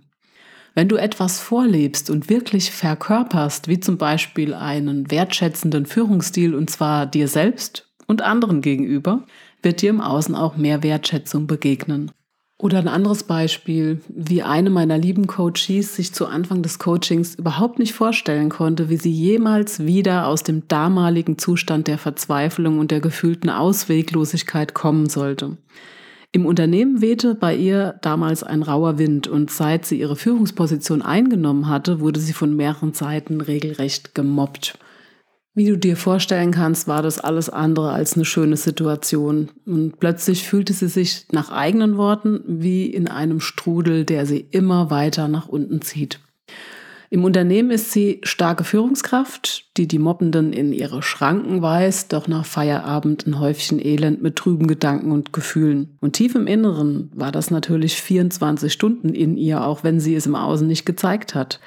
Wenn 0.75 0.89
du 0.89 0.97
etwas 0.97 1.41
vorlebst 1.41 2.11
und 2.11 2.29
wirklich 2.29 2.71
verkörperst, 2.71 3.69
wie 3.69 3.81
zum 3.81 3.97
Beispiel 3.97 4.55
einen 4.55 5.11
wertschätzenden 5.11 5.87
Führungsstil, 5.87 6.55
und 6.55 6.69
zwar 6.69 7.07
dir 7.07 7.29
selbst 7.29 7.89
und 8.07 8.23
anderen 8.23 8.61
gegenüber, 8.61 9.25
wird 9.63 9.83
dir 9.83 9.91
im 9.91 10.01
Außen 10.01 10.35
auch 10.35 10.57
mehr 10.57 10.83
Wertschätzung 10.83 11.47
begegnen. 11.47 12.11
Oder 12.57 12.79
ein 12.79 12.89
anderes 12.89 13.25
Beispiel, 13.25 14.01
wie 14.09 14.43
eine 14.43 14.71
meiner 14.71 14.97
lieben 14.97 15.27
Coaches 15.27 15.97
sich 15.97 16.13
zu 16.15 16.27
Anfang 16.27 16.63
des 16.63 16.79
Coachings 16.79 17.35
überhaupt 17.35 17.81
nicht 17.81 17.93
vorstellen 17.95 18.49
konnte, 18.49 18.89
wie 18.89 18.97
sie 18.97 19.11
jemals 19.11 19.85
wieder 19.85 20.29
aus 20.29 20.45
dem 20.45 20.69
damaligen 20.69 21.37
Zustand 21.37 21.89
der 21.89 21.99
Verzweiflung 21.99 22.79
und 22.79 22.93
der 22.93 23.01
gefühlten 23.01 23.51
Ausweglosigkeit 23.51 24.73
kommen 24.73 25.09
sollte. 25.09 25.57
Im 26.31 26.47
Unternehmen 26.47 27.01
wehte 27.01 27.35
bei 27.35 27.57
ihr 27.57 27.97
damals 28.03 28.43
ein 28.45 28.63
rauer 28.63 28.99
Wind 28.99 29.27
und 29.27 29.51
seit 29.51 29.85
sie 29.85 30.01
ihre 30.01 30.17
Führungsposition 30.17 31.03
eingenommen 31.03 31.69
hatte, 31.69 32.01
wurde 32.01 32.21
sie 32.21 32.33
von 32.33 32.55
mehreren 32.55 32.93
Seiten 32.93 33.41
regelrecht 33.41 34.15
gemobbt. 34.15 34.79
Wie 35.57 35.67
du 35.67 35.79
dir 35.79 35.97
vorstellen 35.97 36.51
kannst, 36.51 36.89
war 36.89 37.01
das 37.01 37.21
alles 37.21 37.49
andere 37.49 37.93
als 37.93 38.15
eine 38.15 38.25
schöne 38.25 38.57
Situation. 38.57 39.51
Und 39.65 40.01
plötzlich 40.01 40.49
fühlte 40.49 40.73
sie 40.73 40.89
sich 40.89 41.27
nach 41.31 41.53
eigenen 41.53 41.97
Worten 41.97 42.41
wie 42.47 42.87
in 42.87 43.07
einem 43.07 43.39
Strudel, 43.39 44.05
der 44.05 44.27
sie 44.27 44.45
immer 44.51 44.91
weiter 44.91 45.29
nach 45.29 45.49
unten 45.49 45.81
zieht. 45.81 46.19
Im 47.09 47.23
Unternehmen 47.23 47.71
ist 47.71 47.93
sie 47.93 48.21
starke 48.25 48.65
Führungskraft, 48.65 49.77
die 49.77 49.87
die 49.87 50.01
Mobbenden 50.01 50.53
in 50.53 50.73
ihre 50.73 51.01
Schranken 51.01 51.63
weist, 51.63 52.13
doch 52.13 52.27
nach 52.27 52.45
Feierabend 52.45 53.25
ein 53.29 53.39
Häufchen 53.39 53.79
Elend 53.79 54.21
mit 54.21 54.35
trüben 54.35 54.67
Gedanken 54.67 55.13
und 55.13 55.33
Gefühlen. 55.33 55.97
Und 56.01 56.15
tief 56.15 56.35
im 56.35 56.49
Inneren 56.49 57.13
war 57.15 57.31
das 57.31 57.53
natürlich 57.53 58.03
24 58.03 58.73
Stunden 58.73 59.11
in 59.11 59.37
ihr, 59.37 59.65
auch 59.65 59.85
wenn 59.85 60.01
sie 60.01 60.17
es 60.17 60.27
im 60.27 60.35
Außen 60.35 60.67
nicht 60.67 60.85
gezeigt 60.85 61.37
hat. 61.37 61.61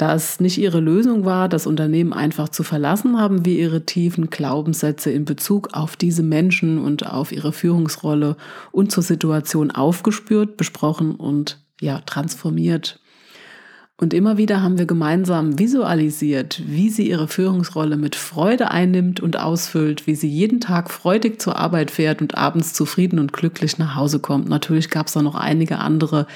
Da 0.00 0.14
es 0.14 0.40
nicht 0.40 0.56
ihre 0.56 0.80
Lösung 0.80 1.26
war, 1.26 1.46
das 1.46 1.66
Unternehmen 1.66 2.14
einfach 2.14 2.48
zu 2.48 2.62
verlassen, 2.62 3.20
haben 3.20 3.44
wir 3.44 3.58
ihre 3.58 3.84
tiefen 3.84 4.30
Glaubenssätze 4.30 5.10
in 5.10 5.26
Bezug 5.26 5.74
auf 5.74 5.94
diese 5.94 6.22
Menschen 6.22 6.78
und 6.78 7.06
auf 7.06 7.32
ihre 7.32 7.52
Führungsrolle 7.52 8.38
und 8.72 8.90
zur 8.90 9.02
Situation 9.02 9.70
aufgespürt, 9.70 10.56
besprochen 10.56 11.16
und 11.16 11.62
ja, 11.82 12.00
transformiert. 12.06 12.98
Und 14.00 14.14
immer 14.14 14.38
wieder 14.38 14.62
haben 14.62 14.78
wir 14.78 14.86
gemeinsam 14.86 15.58
visualisiert, 15.58 16.62
wie 16.66 16.88
sie 16.88 17.10
ihre 17.10 17.28
Führungsrolle 17.28 17.98
mit 17.98 18.16
Freude 18.16 18.70
einnimmt 18.70 19.20
und 19.20 19.38
ausfüllt, 19.38 20.06
wie 20.06 20.14
sie 20.14 20.26
jeden 20.26 20.58
Tag 20.58 20.88
freudig 20.90 21.38
zur 21.38 21.56
Arbeit 21.56 21.90
fährt 21.90 22.22
und 22.22 22.34
abends 22.34 22.72
zufrieden 22.72 23.18
und 23.18 23.34
glücklich 23.34 23.76
nach 23.76 23.96
Hause 23.96 24.18
kommt. 24.18 24.48
Natürlich 24.48 24.88
gab 24.88 25.08
es 25.08 25.12
da 25.12 25.20
noch 25.20 25.34
einige 25.34 25.80
andere 25.80 26.26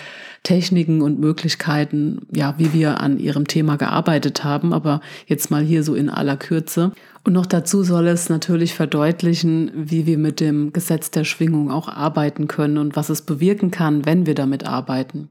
Techniken 0.43 1.01
und 1.01 1.19
Möglichkeiten, 1.19 2.27
ja, 2.31 2.55
wie 2.59 2.75
wir 2.75 3.01
an 3.01 3.19
ihrem 3.19 3.49
Thema 3.49 3.77
gearbeitet 3.77 4.45
haben, 4.45 4.75
aber 4.75 5.01
jetzt 5.27 5.51
mal 5.51 5.63
hier 5.63 5.83
so 5.85 5.95
in 5.95 6.11
aller 6.11 6.37
Kürze. 6.37 6.93
Und 7.25 7.33
noch 7.33 7.47
dazu 7.47 7.83
soll 7.83 8.09
es 8.09 8.29
natürlich 8.29 8.75
verdeutlichen, 8.75 9.71
wie 9.75 10.05
wir 10.05 10.19
mit 10.19 10.39
dem 10.39 10.75
Gesetz 10.75 11.11
der 11.11 11.25
Schwingung 11.25 11.71
auch 11.71 11.89
arbeiten 11.89 12.47
können 12.47 12.77
und 12.77 12.95
was 12.95 13.09
es 13.09 13.23
bewirken 13.23 13.71
kann, 13.71 14.05
wenn 14.05 14.27
wir 14.27 14.35
damit 14.35 14.67
arbeiten. 14.67 15.31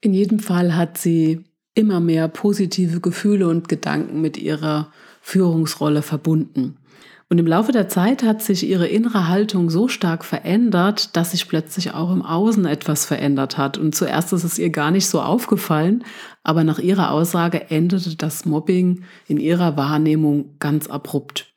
In 0.00 0.14
jedem 0.14 0.38
Fall 0.38 0.76
hat 0.76 0.98
sie 0.98 1.44
immer 1.74 2.00
mehr 2.00 2.28
positive 2.28 3.00
Gefühle 3.00 3.48
und 3.48 3.68
Gedanken 3.68 4.20
mit 4.20 4.36
ihrer 4.36 4.90
Führungsrolle 5.20 6.02
verbunden. 6.02 6.78
Und 7.28 7.38
im 7.38 7.46
Laufe 7.46 7.72
der 7.72 7.88
Zeit 7.88 8.22
hat 8.22 8.40
sich 8.40 8.64
ihre 8.64 8.86
innere 8.86 9.26
Haltung 9.26 9.68
so 9.68 9.88
stark 9.88 10.24
verändert, 10.24 11.16
dass 11.16 11.32
sich 11.32 11.48
plötzlich 11.48 11.92
auch 11.92 12.12
im 12.12 12.22
Außen 12.22 12.66
etwas 12.66 13.04
verändert 13.04 13.58
hat. 13.58 13.78
Und 13.78 13.96
zuerst 13.96 14.32
ist 14.32 14.44
es 14.44 14.58
ihr 14.58 14.70
gar 14.70 14.92
nicht 14.92 15.08
so 15.08 15.20
aufgefallen, 15.20 16.04
aber 16.44 16.62
nach 16.62 16.78
ihrer 16.78 17.10
Aussage 17.10 17.68
endete 17.68 18.14
das 18.16 18.44
Mobbing 18.44 19.02
in 19.26 19.38
ihrer 19.38 19.76
Wahrnehmung 19.76 20.54
ganz 20.60 20.86
abrupt. 20.86 21.52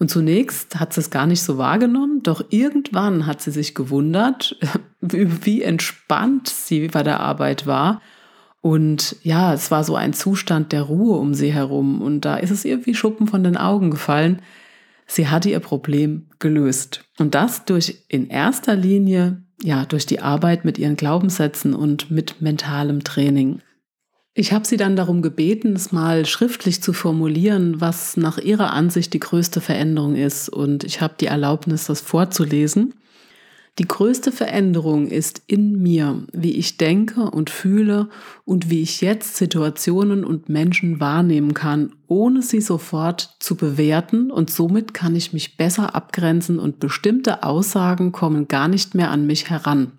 Und 0.00 0.10
zunächst 0.10 0.80
hat 0.80 0.92
sie 0.92 1.00
es 1.00 1.10
gar 1.10 1.26
nicht 1.26 1.42
so 1.42 1.58
wahrgenommen, 1.58 2.24
doch 2.24 2.44
irgendwann 2.50 3.26
hat 3.26 3.40
sie 3.40 3.52
sich 3.52 3.76
gewundert, 3.76 4.58
wie 5.12 5.62
entspannt 5.62 6.48
sie 6.48 6.88
bei 6.88 7.02
der 7.02 7.20
Arbeit 7.20 7.66
war. 7.66 8.00
Und 8.60 9.16
ja, 9.22 9.52
es 9.52 9.70
war 9.70 9.84
so 9.84 9.94
ein 9.94 10.14
Zustand 10.14 10.72
der 10.72 10.82
Ruhe 10.82 11.18
um 11.18 11.34
sie 11.34 11.52
herum. 11.52 12.00
Und 12.00 12.24
da 12.24 12.36
ist 12.36 12.50
es 12.50 12.64
ihr 12.64 12.86
wie 12.86 12.94
Schuppen 12.94 13.26
von 13.26 13.44
den 13.44 13.56
Augen 13.56 13.90
gefallen. 13.90 14.40
Sie 15.06 15.28
hatte 15.28 15.50
ihr 15.50 15.60
Problem 15.60 16.28
gelöst. 16.38 17.04
Und 17.18 17.34
das 17.34 17.66
durch 17.66 18.04
in 18.08 18.28
erster 18.28 18.74
Linie, 18.74 19.42
ja, 19.62 19.84
durch 19.84 20.06
die 20.06 20.20
Arbeit 20.20 20.64
mit 20.64 20.78
ihren 20.78 20.96
Glaubenssätzen 20.96 21.74
und 21.74 22.10
mit 22.10 22.40
mentalem 22.40 23.04
Training. 23.04 23.60
Ich 24.32 24.52
habe 24.52 24.66
sie 24.66 24.76
dann 24.76 24.96
darum 24.96 25.22
gebeten, 25.22 25.74
es 25.74 25.92
mal 25.92 26.26
schriftlich 26.26 26.82
zu 26.82 26.92
formulieren, 26.92 27.80
was 27.80 28.16
nach 28.16 28.38
ihrer 28.38 28.72
Ansicht 28.72 29.12
die 29.12 29.20
größte 29.20 29.60
Veränderung 29.60 30.16
ist. 30.16 30.48
Und 30.48 30.82
ich 30.82 31.00
habe 31.00 31.14
die 31.20 31.26
Erlaubnis, 31.26 31.84
das 31.84 32.00
vorzulesen. 32.00 32.94
Die 33.80 33.88
größte 33.88 34.30
Veränderung 34.30 35.08
ist 35.08 35.42
in 35.48 35.82
mir, 35.82 36.22
wie 36.32 36.52
ich 36.52 36.76
denke 36.76 37.22
und 37.22 37.50
fühle 37.50 38.08
und 38.44 38.70
wie 38.70 38.82
ich 38.82 39.00
jetzt 39.00 39.36
Situationen 39.36 40.24
und 40.24 40.48
Menschen 40.48 41.00
wahrnehmen 41.00 41.54
kann, 41.54 41.92
ohne 42.06 42.42
sie 42.42 42.60
sofort 42.60 43.36
zu 43.40 43.56
bewerten 43.56 44.30
und 44.30 44.48
somit 44.48 44.94
kann 44.94 45.16
ich 45.16 45.32
mich 45.32 45.56
besser 45.56 45.96
abgrenzen 45.96 46.60
und 46.60 46.78
bestimmte 46.78 47.42
Aussagen 47.42 48.12
kommen 48.12 48.46
gar 48.46 48.68
nicht 48.68 48.94
mehr 48.94 49.10
an 49.10 49.26
mich 49.26 49.50
heran. 49.50 49.90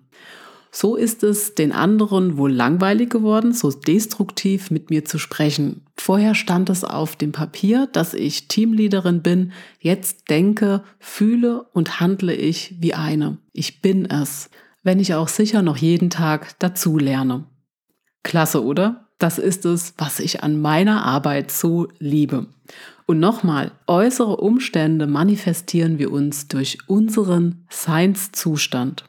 So 0.78 0.94
ist 0.94 1.22
es 1.22 1.54
den 1.54 1.72
anderen 1.72 2.36
wohl 2.36 2.52
langweilig 2.52 3.08
geworden, 3.08 3.54
so 3.54 3.70
destruktiv 3.70 4.70
mit 4.70 4.90
mir 4.90 5.06
zu 5.06 5.16
sprechen. 5.16 5.86
Vorher 5.96 6.34
stand 6.34 6.68
es 6.68 6.84
auf 6.84 7.16
dem 7.16 7.32
Papier, 7.32 7.88
dass 7.90 8.12
ich 8.12 8.46
Teamleaderin 8.48 9.22
bin. 9.22 9.52
Jetzt 9.80 10.28
denke, 10.28 10.84
fühle 10.98 11.62
und 11.72 11.98
handle 11.98 12.34
ich 12.34 12.74
wie 12.78 12.92
eine. 12.92 13.38
Ich 13.54 13.80
bin 13.80 14.04
es, 14.04 14.50
wenn 14.82 15.00
ich 15.00 15.14
auch 15.14 15.28
sicher 15.28 15.62
noch 15.62 15.78
jeden 15.78 16.10
Tag 16.10 16.58
dazu 16.58 16.98
lerne. 16.98 17.46
Klasse, 18.22 18.62
oder? 18.62 19.08
Das 19.16 19.38
ist 19.38 19.64
es, 19.64 19.94
was 19.96 20.20
ich 20.20 20.42
an 20.42 20.60
meiner 20.60 21.06
Arbeit 21.06 21.50
so 21.50 21.88
liebe. 21.98 22.48
Und 23.06 23.18
nochmal, 23.18 23.72
äußere 23.86 24.36
Umstände 24.36 25.06
manifestieren 25.06 25.98
wir 25.98 26.12
uns 26.12 26.48
durch 26.48 26.76
unseren 26.86 27.64
Seinszustand. 27.70 29.06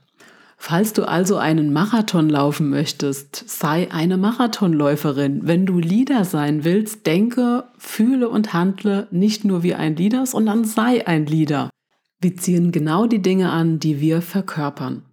Falls 0.60 0.92
du 0.92 1.08
also 1.08 1.38
einen 1.38 1.72
Marathon 1.72 2.30
laufen 2.30 2.70
möchtest, 2.70 3.48
sei 3.48 3.92
eine 3.92 4.18
Marathonläuferin. 4.18 5.42
Wenn 5.44 5.68
du 5.68 5.80
Leader 5.80 6.26
sein 6.26 6.64
willst, 6.64 7.06
denke, 7.06 7.66
fühle 7.78 8.28
und 8.28 8.54
handle 8.54 9.08
nicht 9.12 9.46
nur 9.46 9.62
wie 9.62 9.76
ein 9.76 9.96
Leader, 9.96 10.26
sondern 10.26 10.66
sei 10.66 11.06
ein 11.08 11.28
Leader. 11.28 11.70
Wir 12.20 12.36
ziehen 12.36 12.72
genau 12.72 13.06
die 13.06 13.22
Dinge 13.22 13.52
an, 13.52 13.80
die 13.80 14.02
wir 14.02 14.24
verkörpern. 14.24 15.04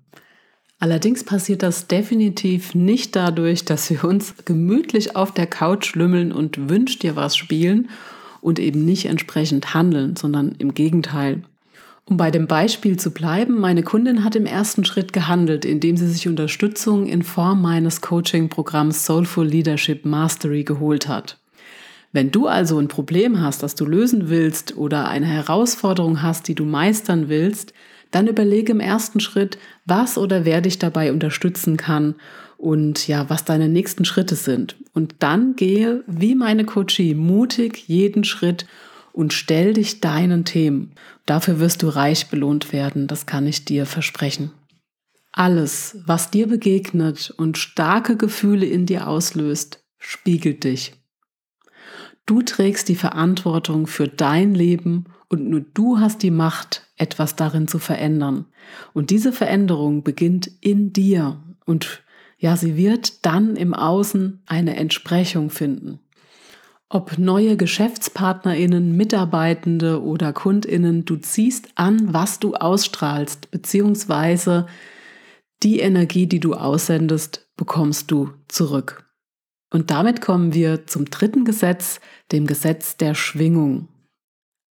Allerdings 0.81 1.25
passiert 1.25 1.63
das 1.63 1.87
definitiv 1.87 2.75
nicht 2.75 3.15
dadurch, 3.15 3.65
dass 3.65 3.89
wir 3.91 4.05
uns 4.05 4.35
gemütlich 4.45 5.15
auf 5.15 5.33
der 5.33 5.47
Couch 5.47 5.95
lümmeln 5.95 6.33
und 6.33 6.69
wünscht 6.71 7.03
dir 7.03 7.17
was 7.17 7.37
spielen 7.37 7.91
und 8.41 8.59
eben 8.59 8.85
nicht 8.85 9.07
entsprechend 9.07 9.75
handeln, 9.75 10.17
sondern 10.17 10.55
im 10.59 10.75
Gegenteil. 10.75 11.43
Um 12.07 12.19
bei 12.19 12.31
dem 12.31 12.47
Beispiel 12.47 12.99
zu 12.99 13.13
bleiben, 13.13 13.59
meine 13.59 13.83
Kundin 13.83 14.25
hat 14.25 14.37
im 14.37 14.45
ersten 14.45 14.85
Schritt 14.85 15.15
gehandelt, 15.15 15.65
indem 15.65 15.97
sie 15.97 16.09
sich 16.09 16.29
Unterstützung 16.29 17.07
in 17.07 17.23
Form 17.23 17.63
meines 17.63 18.03
Coaching-Programms 18.03 19.07
Soulful 19.07 19.47
Leadership 19.47 20.05
Mastery 20.05 20.65
geholt 20.65 21.09
hat. 21.09 21.39
Wenn 22.13 22.31
du 22.31 22.47
also 22.47 22.79
ein 22.79 22.89
Problem 22.89 23.41
hast, 23.41 23.63
das 23.63 23.75
du 23.75 23.87
lösen 23.87 24.29
willst 24.29 24.77
oder 24.77 25.09
eine 25.09 25.27
Herausforderung 25.27 26.23
hast, 26.23 26.47
die 26.47 26.55
du 26.55 26.65
meistern 26.65 27.29
willst, 27.29 27.73
dann 28.11 28.29
überlege 28.29 28.73
im 28.73 28.81
ersten 28.81 29.19
Schritt, 29.19 29.59
was 29.87 30.19
oder 30.19 30.45
wer 30.45 30.61
dich 30.61 30.79
dabei 30.79 31.11
unterstützen 31.11 31.77
kann 31.77 32.15
und 32.59 33.09
ja, 33.09 33.29
was 33.31 33.45
deine 33.45 33.69
nächsten 33.69 34.05
Schritte 34.05 34.37
sind. 34.37 34.77
Und 34.93 35.17
dann 35.21 35.57
gehe 35.57 36.05
wie 36.07 36.35
meine 36.35 36.65
Coachie 36.65 37.15
mutig 37.15 37.89
jeden 37.89 38.25
Schritt 38.25 38.67
und 39.15 39.33
stell 39.33 39.73
dich 39.73 40.01
deinen 40.01 40.45
Themen. 40.45 40.93
Dafür 41.25 41.61
wirst 41.61 41.83
du 41.83 41.89
reich 41.89 42.29
belohnt 42.29 42.73
werden, 42.73 43.07
das 43.07 43.27
kann 43.27 43.47
ich 43.47 43.65
dir 43.65 43.87
versprechen. 43.87 44.51
Alles, 45.33 45.99
was 46.05 46.31
dir 46.31 46.49
begegnet 46.49 47.33
und 47.37 47.57
starke 47.57 48.17
Gefühle 48.17 48.67
in 48.67 48.87
dir 48.87 49.09
auslöst, 49.09 49.85
spiegelt 49.99 50.65
dich. 50.65 50.95
Du 52.27 52.43
trägst 52.43 52.89
die 52.89 52.97
Verantwortung 52.97 53.87
für 53.87 54.09
dein 54.09 54.55
Leben 54.55 55.05
und 55.29 55.49
nur 55.49 55.61
du 55.61 55.99
hast 55.99 56.23
die 56.23 56.31
Macht, 56.31 56.89
etwas 56.97 57.37
darin 57.37 57.69
zu 57.69 57.79
verändern. 57.79 58.47
Und 58.93 59.11
diese 59.11 59.33
Veränderung 59.33 60.03
beginnt 60.03 60.51
in 60.61 60.93
dir 60.93 61.43
und 61.67 62.03
ja, 62.39 62.57
sie 62.57 62.77
wird 62.77 63.25
dann 63.25 63.57
im 63.57 63.75
Außen 63.75 64.43
eine 64.47 64.77
Entsprechung 64.77 65.51
finden. 65.51 66.01
Ob 66.95 67.19
neue 67.19 67.57
Geschäftspartnerinnen, 67.57 68.97
Mitarbeitende 68.97 70.01
oder 70.01 70.33
Kundinnen, 70.33 71.05
du 71.05 71.17
ziehst 71.17 71.71
an, 71.75 72.15
was 72.15 72.39
du 72.39 72.55
ausstrahlst, 72.55 73.51
beziehungsweise 73.51 74.69
die 75.65 75.81
Energie, 75.81 76.29
die 76.29 76.39
du 76.39 76.55
aussendest, 76.55 77.51
bekommst 77.57 78.13
du 78.13 78.31
zurück. 78.47 79.13
Und 79.73 79.91
damit 79.91 80.21
kommen 80.21 80.55
wir 80.55 80.87
zum 80.87 81.07
dritten 81.07 81.45
Gesetz, 81.45 81.99
dem 82.31 82.47
Gesetz 82.47 82.97
der 82.97 83.17
Schwingung. 83.17 83.89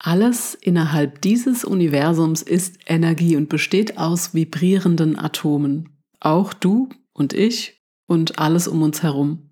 Alles 0.02 0.56
innerhalb 0.56 1.20
dieses 1.20 1.66
Universums 1.66 2.42
ist 2.42 2.78
Energie 2.86 3.36
und 3.36 3.50
besteht 3.50 3.98
aus 3.98 4.34
vibrierenden 4.34 5.20
Atomen. 5.20 5.90
Auch 6.22 6.54
du 6.54 6.88
und 7.12 7.34
ich 7.34 7.84
und 8.08 8.40
alles 8.40 8.70
um 8.70 8.82
uns 8.82 9.04
herum. 9.04 9.50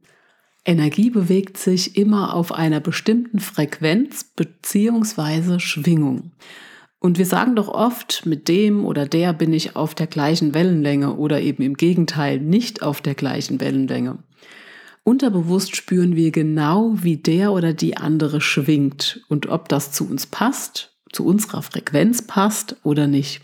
Energie 0.64 1.10
bewegt 1.10 1.58
sich 1.58 1.98
immer 1.98 2.34
auf 2.36 2.52
einer 2.52 2.80
bestimmten 2.80 3.40
Frequenz 3.40 4.24
bzw. 4.36 5.60
Schwingung. 5.60 6.32
Und 7.00 7.18
wir 7.18 7.26
sagen 7.26 7.56
doch 7.56 7.68
oft, 7.68 8.28
mit 8.28 8.48
dem 8.48 8.86
oder 8.86 9.08
der 9.08 9.34
bin 9.34 9.54
ich 9.54 9.76
auf 9.76 9.96
der 9.96 10.06
gleichen 10.06 10.54
Wellenlänge 10.54 11.16
oder 11.16 11.42
eben 11.42 11.64
im 11.64 11.74
Gegenteil 11.74 12.40
nicht 12.40 12.84
auf 12.84 13.02
der 13.02 13.16
gleichen 13.16 13.60
Wellenlänge. 13.60 14.20
Unterbewusst 15.04 15.76
spüren 15.76 16.16
wir 16.16 16.30
genau, 16.30 16.94
wie 16.94 17.18
der 17.18 17.54
oder 17.54 17.74
die 17.74 17.98
andere 17.98 18.40
schwingt 18.40 19.26
und 19.30 19.48
ob 19.48 19.68
das 19.68 19.92
zu 19.92 20.08
uns 20.08 20.28
passt, 20.28 20.96
zu 21.12 21.26
unserer 21.26 21.64
Frequenz 21.64 22.22
passt 22.22 22.76
oder 22.84 23.08
nicht. 23.08 23.42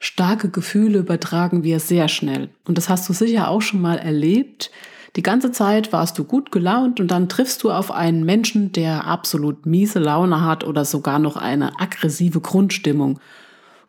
Starke 0.00 0.48
Gefühle 0.48 1.00
übertragen 1.00 1.64
wir 1.64 1.80
sehr 1.80 2.06
schnell. 2.06 2.50
Und 2.64 2.78
das 2.78 2.88
hast 2.88 3.08
du 3.08 3.12
sicher 3.12 3.48
auch 3.48 3.60
schon 3.60 3.80
mal 3.80 3.98
erlebt, 3.98 4.70
die 5.16 5.22
ganze 5.22 5.52
Zeit 5.52 5.92
warst 5.92 6.18
du 6.18 6.24
gut 6.24 6.52
gelaunt 6.52 7.00
und 7.00 7.10
dann 7.10 7.28
triffst 7.28 7.62
du 7.62 7.70
auf 7.70 7.90
einen 7.90 8.24
Menschen, 8.24 8.72
der 8.72 9.06
absolut 9.06 9.66
miese 9.66 9.98
Laune 9.98 10.44
hat 10.44 10.64
oder 10.64 10.84
sogar 10.84 11.18
noch 11.18 11.36
eine 11.36 11.80
aggressive 11.80 12.40
Grundstimmung. 12.40 13.18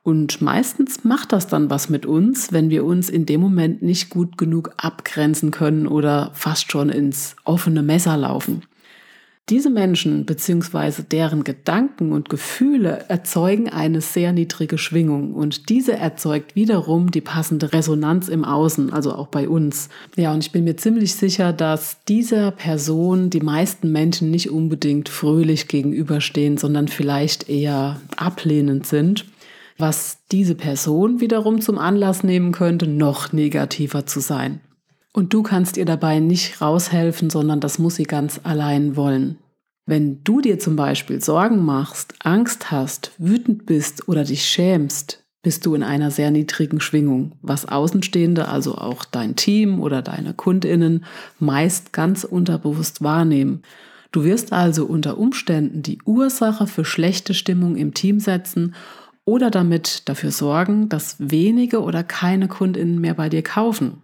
Und 0.01 0.41
meistens 0.41 1.03
macht 1.03 1.33
das 1.33 1.47
dann 1.47 1.69
was 1.69 1.89
mit 1.89 2.05
uns, 2.05 2.51
wenn 2.51 2.69
wir 2.69 2.85
uns 2.85 3.09
in 3.09 3.25
dem 3.25 3.41
Moment 3.41 3.81
nicht 3.81 4.09
gut 4.09 4.37
genug 4.37 4.71
abgrenzen 4.77 5.51
können 5.51 5.87
oder 5.87 6.31
fast 6.33 6.71
schon 6.71 6.89
ins 6.89 7.35
offene 7.43 7.83
Messer 7.83 8.15
laufen. 8.15 8.63
Diese 9.49 9.71
Menschen 9.71 10.25
bzw. 10.25 11.01
deren 11.09 11.43
Gedanken 11.43 12.11
und 12.11 12.29
Gefühle 12.29 13.05
erzeugen 13.07 13.67
eine 13.67 13.99
sehr 13.99 14.31
niedrige 14.31 14.77
Schwingung 14.77 15.33
und 15.33 15.69
diese 15.69 15.93
erzeugt 15.93 16.55
wiederum 16.55 17.09
die 17.09 17.21
passende 17.21 17.73
Resonanz 17.73 18.27
im 18.27 18.45
Außen, 18.45 18.93
also 18.93 19.11
auch 19.11 19.27
bei 19.27 19.49
uns. 19.49 19.89
Ja, 20.15 20.33
und 20.33 20.43
ich 20.43 20.51
bin 20.51 20.65
mir 20.65 20.77
ziemlich 20.77 21.15
sicher, 21.15 21.51
dass 21.51 21.97
dieser 22.07 22.51
Person 22.51 23.31
die 23.31 23.41
meisten 23.41 23.91
Menschen 23.91 24.29
nicht 24.29 24.51
unbedingt 24.51 25.09
fröhlich 25.09 25.67
gegenüberstehen, 25.67 26.57
sondern 26.57 26.87
vielleicht 26.87 27.49
eher 27.49 27.99
ablehnend 28.17 28.85
sind, 28.85 29.25
was 29.79 30.19
diese 30.31 30.53
Person 30.53 31.21
wiederum 31.21 31.59
zum 31.59 31.79
Anlass 31.79 32.23
nehmen 32.23 32.51
könnte, 32.51 32.85
noch 32.85 33.33
negativer 33.33 34.05
zu 34.05 34.19
sein. 34.19 34.59
Und 35.13 35.33
du 35.33 35.43
kannst 35.43 35.77
ihr 35.77 35.85
dabei 35.85 36.19
nicht 36.19 36.61
raushelfen, 36.61 37.29
sondern 37.29 37.59
das 37.59 37.79
muss 37.79 37.95
sie 37.95 38.03
ganz 38.03 38.39
allein 38.43 38.95
wollen. 38.95 39.37
Wenn 39.85 40.23
du 40.23 40.39
dir 40.39 40.59
zum 40.59 40.75
Beispiel 40.75 41.19
Sorgen 41.19 41.65
machst, 41.65 42.13
Angst 42.23 42.69
hast, 42.69 43.11
wütend 43.17 43.65
bist 43.65 44.07
oder 44.07 44.23
dich 44.23 44.45
schämst, 44.45 45.23
bist 45.41 45.65
du 45.65 45.73
in 45.73 45.83
einer 45.83 46.11
sehr 46.11 46.31
niedrigen 46.31 46.79
Schwingung, 46.79 47.31
was 47.41 47.67
Außenstehende, 47.67 48.47
also 48.47 48.75
auch 48.75 49.05
dein 49.05 49.35
Team 49.35 49.79
oder 49.79 50.01
deine 50.01 50.33
Kundinnen, 50.33 51.05
meist 51.39 51.93
ganz 51.93 52.23
unterbewusst 52.23 53.01
wahrnehmen. 53.01 53.63
Du 54.11 54.23
wirst 54.23 54.53
also 54.53 54.85
unter 54.85 55.17
Umständen 55.17 55.81
die 55.81 55.99
Ursache 56.03 56.67
für 56.67 56.83
schlechte 56.83 57.33
Stimmung 57.33 57.75
im 57.75 57.93
Team 57.93 58.19
setzen 58.19 58.75
oder 59.23 59.49
damit 59.49 60.09
dafür 60.09 60.31
sorgen, 60.31 60.89
dass 60.89 61.15
wenige 61.19 61.81
oder 61.81 62.03
keine 62.03 62.47
Kundinnen 62.47 62.99
mehr 62.99 63.13
bei 63.13 63.29
dir 63.29 63.43
kaufen. 63.43 64.01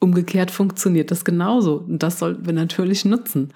Umgekehrt 0.00 0.50
funktioniert 0.50 1.10
das 1.10 1.24
genauso 1.24 1.84
und 1.88 2.02
das 2.02 2.18
sollten 2.18 2.46
wir 2.46 2.52
natürlich 2.52 3.04
nutzen. 3.04 3.52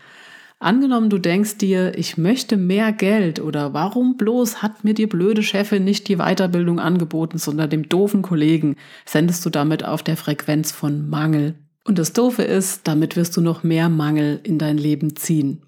Angenommen, 0.62 1.10
du 1.10 1.18
denkst 1.18 1.58
dir, 1.58 1.98
ich 1.98 2.16
möchte 2.16 2.56
mehr 2.56 2.92
Geld 2.92 3.40
oder 3.40 3.74
warum 3.74 4.16
bloß 4.16 4.62
hat 4.62 4.84
mir 4.84 4.94
die 4.94 5.08
blöde 5.08 5.42
Chefin 5.42 5.82
nicht 5.82 6.06
die 6.06 6.18
Weiterbildung 6.18 6.78
angeboten, 6.78 7.38
sondern 7.38 7.68
dem 7.68 7.88
doofen 7.88 8.22
Kollegen, 8.22 8.76
sendest 9.04 9.44
du 9.44 9.50
damit 9.50 9.84
auf 9.84 10.04
der 10.04 10.16
Frequenz 10.16 10.70
von 10.70 11.10
Mangel. 11.10 11.54
Und 11.84 11.98
das 11.98 12.12
Doofe 12.12 12.44
ist, 12.44 12.86
damit 12.86 13.16
wirst 13.16 13.36
du 13.36 13.40
noch 13.40 13.64
mehr 13.64 13.88
Mangel 13.88 14.38
in 14.44 14.58
dein 14.58 14.78
Leben 14.78 15.16
ziehen. 15.16 15.62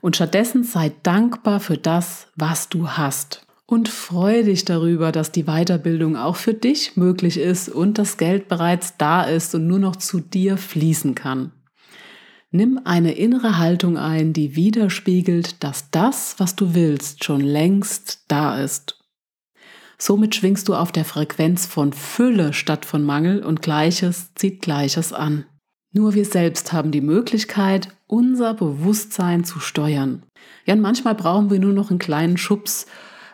Und 0.00 0.16
stattdessen 0.16 0.64
sei 0.64 0.92
dankbar 1.02 1.60
für 1.60 1.76
das, 1.76 2.28
was 2.34 2.70
du 2.70 2.88
hast. 2.88 3.46
Und 3.72 3.88
freue 3.88 4.44
dich 4.44 4.66
darüber, 4.66 5.12
dass 5.12 5.32
die 5.32 5.44
Weiterbildung 5.44 6.14
auch 6.14 6.36
für 6.36 6.52
dich 6.52 6.98
möglich 6.98 7.38
ist 7.38 7.70
und 7.70 7.96
das 7.96 8.18
Geld 8.18 8.46
bereits 8.46 8.98
da 8.98 9.22
ist 9.22 9.54
und 9.54 9.66
nur 9.66 9.78
noch 9.78 9.96
zu 9.96 10.20
dir 10.20 10.58
fließen 10.58 11.14
kann. 11.14 11.52
Nimm 12.50 12.80
eine 12.84 13.12
innere 13.12 13.56
Haltung 13.56 13.96
ein, 13.96 14.34
die 14.34 14.56
widerspiegelt, 14.56 15.64
dass 15.64 15.90
das, 15.90 16.34
was 16.36 16.54
du 16.54 16.74
willst, 16.74 17.24
schon 17.24 17.40
längst 17.40 18.24
da 18.28 18.60
ist. 18.60 19.02
Somit 19.96 20.34
schwingst 20.34 20.68
du 20.68 20.74
auf 20.74 20.92
der 20.92 21.06
Frequenz 21.06 21.64
von 21.64 21.94
Fülle 21.94 22.52
statt 22.52 22.84
von 22.84 23.02
Mangel 23.02 23.42
und 23.42 23.62
Gleiches 23.62 24.34
zieht 24.34 24.60
Gleiches 24.60 25.14
an. 25.14 25.46
Nur 25.94 26.12
wir 26.12 26.26
selbst 26.26 26.74
haben 26.74 26.90
die 26.90 27.00
Möglichkeit, 27.00 27.88
unser 28.06 28.52
Bewusstsein 28.52 29.44
zu 29.44 29.60
steuern. 29.60 30.24
Ja, 30.66 30.74
und 30.74 30.82
manchmal 30.82 31.14
brauchen 31.14 31.48
wir 31.48 31.58
nur 31.58 31.72
noch 31.72 31.88
einen 31.88 31.98
kleinen 31.98 32.36
Schubs, 32.36 32.86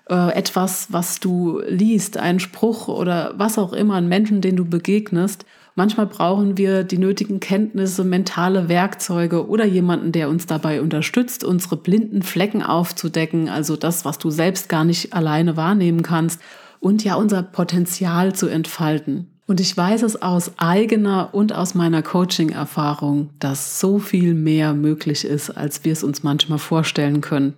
äh, 0.09 0.35
etwas, 0.35 0.89
was 0.91 1.21
du 1.21 1.61
liest, 1.67 2.17
einen 2.17 2.41
Spruch 2.41 2.89
oder 2.89 3.35
was 3.37 3.59
auch 3.59 3.73
immer, 3.73 3.95
einen 3.95 4.09
Menschen, 4.09 4.41
den 4.41 4.57
du 4.57 4.65
begegnest. 4.65 5.45
Manchmal 5.75 6.07
brauchen 6.07 6.59
wir 6.59 6.83
die 6.83 6.99
nötigen 6.99 7.39
Kenntnisse, 7.39 8.03
mentale 8.03 8.69
Werkzeuge 8.69 9.49
oder 9.49 9.65
jemanden, 9.65 10.11
der 10.11 10.29
uns 10.29 10.47
dabei 10.47 10.83
unterstützt, 10.83 11.45
unsere 11.45 11.77
blinden 11.77 12.23
Flecken 12.23 12.63
aufzudecken, 12.63 13.49
also 13.49 13.77
das, 13.77 14.05
was 14.05 14.19
du 14.19 14.31
selbst 14.31 14.69
gar 14.69 14.85
nicht 14.85 15.13
alleine 15.13 15.57
wahrnehmen 15.57 16.03
kannst 16.03 16.41
und 16.81 17.05
ja 17.05 17.15
unser 17.15 17.43
Potenzial 17.43 18.35
zu 18.35 18.49
entfalten. 18.49 19.29
Und 19.47 19.61
ich 19.61 19.75
weiß 19.75 20.03
es 20.03 20.21
aus 20.21 20.53
eigener 20.59 21.31
und 21.33 21.55
aus 21.55 21.75
meiner 21.75 22.03
Coaching-Erfahrung, 22.03 23.31
dass 23.39 23.81
so 23.81 23.99
viel 23.99 24.35
mehr 24.35 24.75
möglich 24.75 25.25
ist, 25.25 25.51
als 25.51 25.85
wir 25.85 25.93
es 25.93 26.05
uns 26.05 26.23
manchmal 26.23 26.59
vorstellen 26.59 27.21
können. 27.23 27.55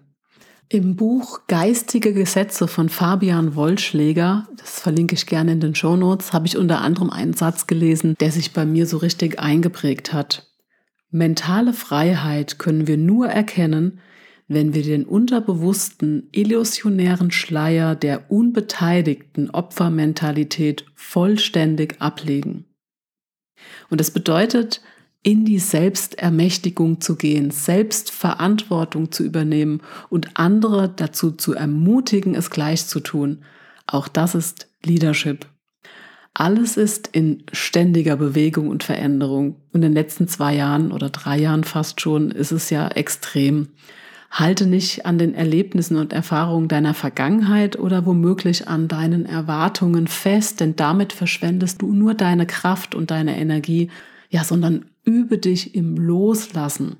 Im 0.72 0.94
Buch 0.94 1.40
Geistige 1.48 2.12
Gesetze 2.12 2.68
von 2.68 2.88
Fabian 2.88 3.56
Wollschläger, 3.56 4.46
das 4.56 4.78
verlinke 4.78 5.16
ich 5.16 5.26
gerne 5.26 5.50
in 5.50 5.58
den 5.58 5.74
Show 5.74 5.96
Notes, 5.96 6.32
habe 6.32 6.46
ich 6.46 6.56
unter 6.56 6.80
anderem 6.80 7.10
einen 7.10 7.32
Satz 7.32 7.66
gelesen, 7.66 8.14
der 8.20 8.30
sich 8.30 8.52
bei 8.52 8.64
mir 8.64 8.86
so 8.86 8.98
richtig 8.98 9.40
eingeprägt 9.40 10.12
hat. 10.12 10.48
Mentale 11.10 11.72
Freiheit 11.72 12.60
können 12.60 12.86
wir 12.86 12.98
nur 12.98 13.26
erkennen, 13.26 13.98
wenn 14.46 14.72
wir 14.72 14.84
den 14.84 15.06
unterbewussten, 15.06 16.28
illusionären 16.30 17.32
Schleier 17.32 17.96
der 17.96 18.30
unbeteiligten 18.30 19.50
Opfermentalität 19.50 20.86
vollständig 20.94 22.00
ablegen. 22.00 22.66
Und 23.88 24.00
das 24.00 24.12
bedeutet, 24.12 24.82
in 25.22 25.44
die 25.44 25.58
Selbstermächtigung 25.58 27.00
zu 27.00 27.16
gehen, 27.16 27.50
Selbstverantwortung 27.50 29.12
zu 29.12 29.22
übernehmen 29.22 29.82
und 30.08 30.30
andere 30.34 30.88
dazu 30.88 31.32
zu 31.32 31.54
ermutigen, 31.54 32.34
es 32.34 32.50
gleich 32.50 32.86
zu 32.86 33.00
tun. 33.00 33.44
Auch 33.86 34.08
das 34.08 34.34
ist 34.34 34.68
Leadership. 34.82 35.46
Alles 36.32 36.76
ist 36.76 37.08
in 37.08 37.42
ständiger 37.52 38.16
Bewegung 38.16 38.68
und 38.68 38.84
Veränderung. 38.84 39.56
Und 39.72 39.76
in 39.76 39.82
den 39.82 39.92
letzten 39.92 40.28
zwei 40.28 40.54
Jahren 40.54 40.92
oder 40.92 41.10
drei 41.10 41.38
Jahren 41.38 41.64
fast 41.64 42.00
schon 42.00 42.30
ist 42.30 42.52
es 42.52 42.70
ja 42.70 42.88
extrem. 42.88 43.68
Halte 44.30 44.66
nicht 44.66 45.06
an 45.06 45.18
den 45.18 45.34
Erlebnissen 45.34 45.96
und 45.96 46.12
Erfahrungen 46.12 46.68
deiner 46.68 46.94
Vergangenheit 46.94 47.76
oder 47.76 48.06
womöglich 48.06 48.68
an 48.68 48.86
deinen 48.86 49.26
Erwartungen 49.26 50.06
fest, 50.06 50.60
denn 50.60 50.76
damit 50.76 51.12
verschwendest 51.12 51.82
du 51.82 51.92
nur 51.92 52.14
deine 52.14 52.46
Kraft 52.46 52.94
und 52.94 53.10
deine 53.10 53.36
Energie, 53.36 53.90
ja, 54.30 54.44
sondern 54.44 54.84
übe 55.10 55.38
dich 55.38 55.74
im 55.74 55.96
Loslassen. 55.96 56.96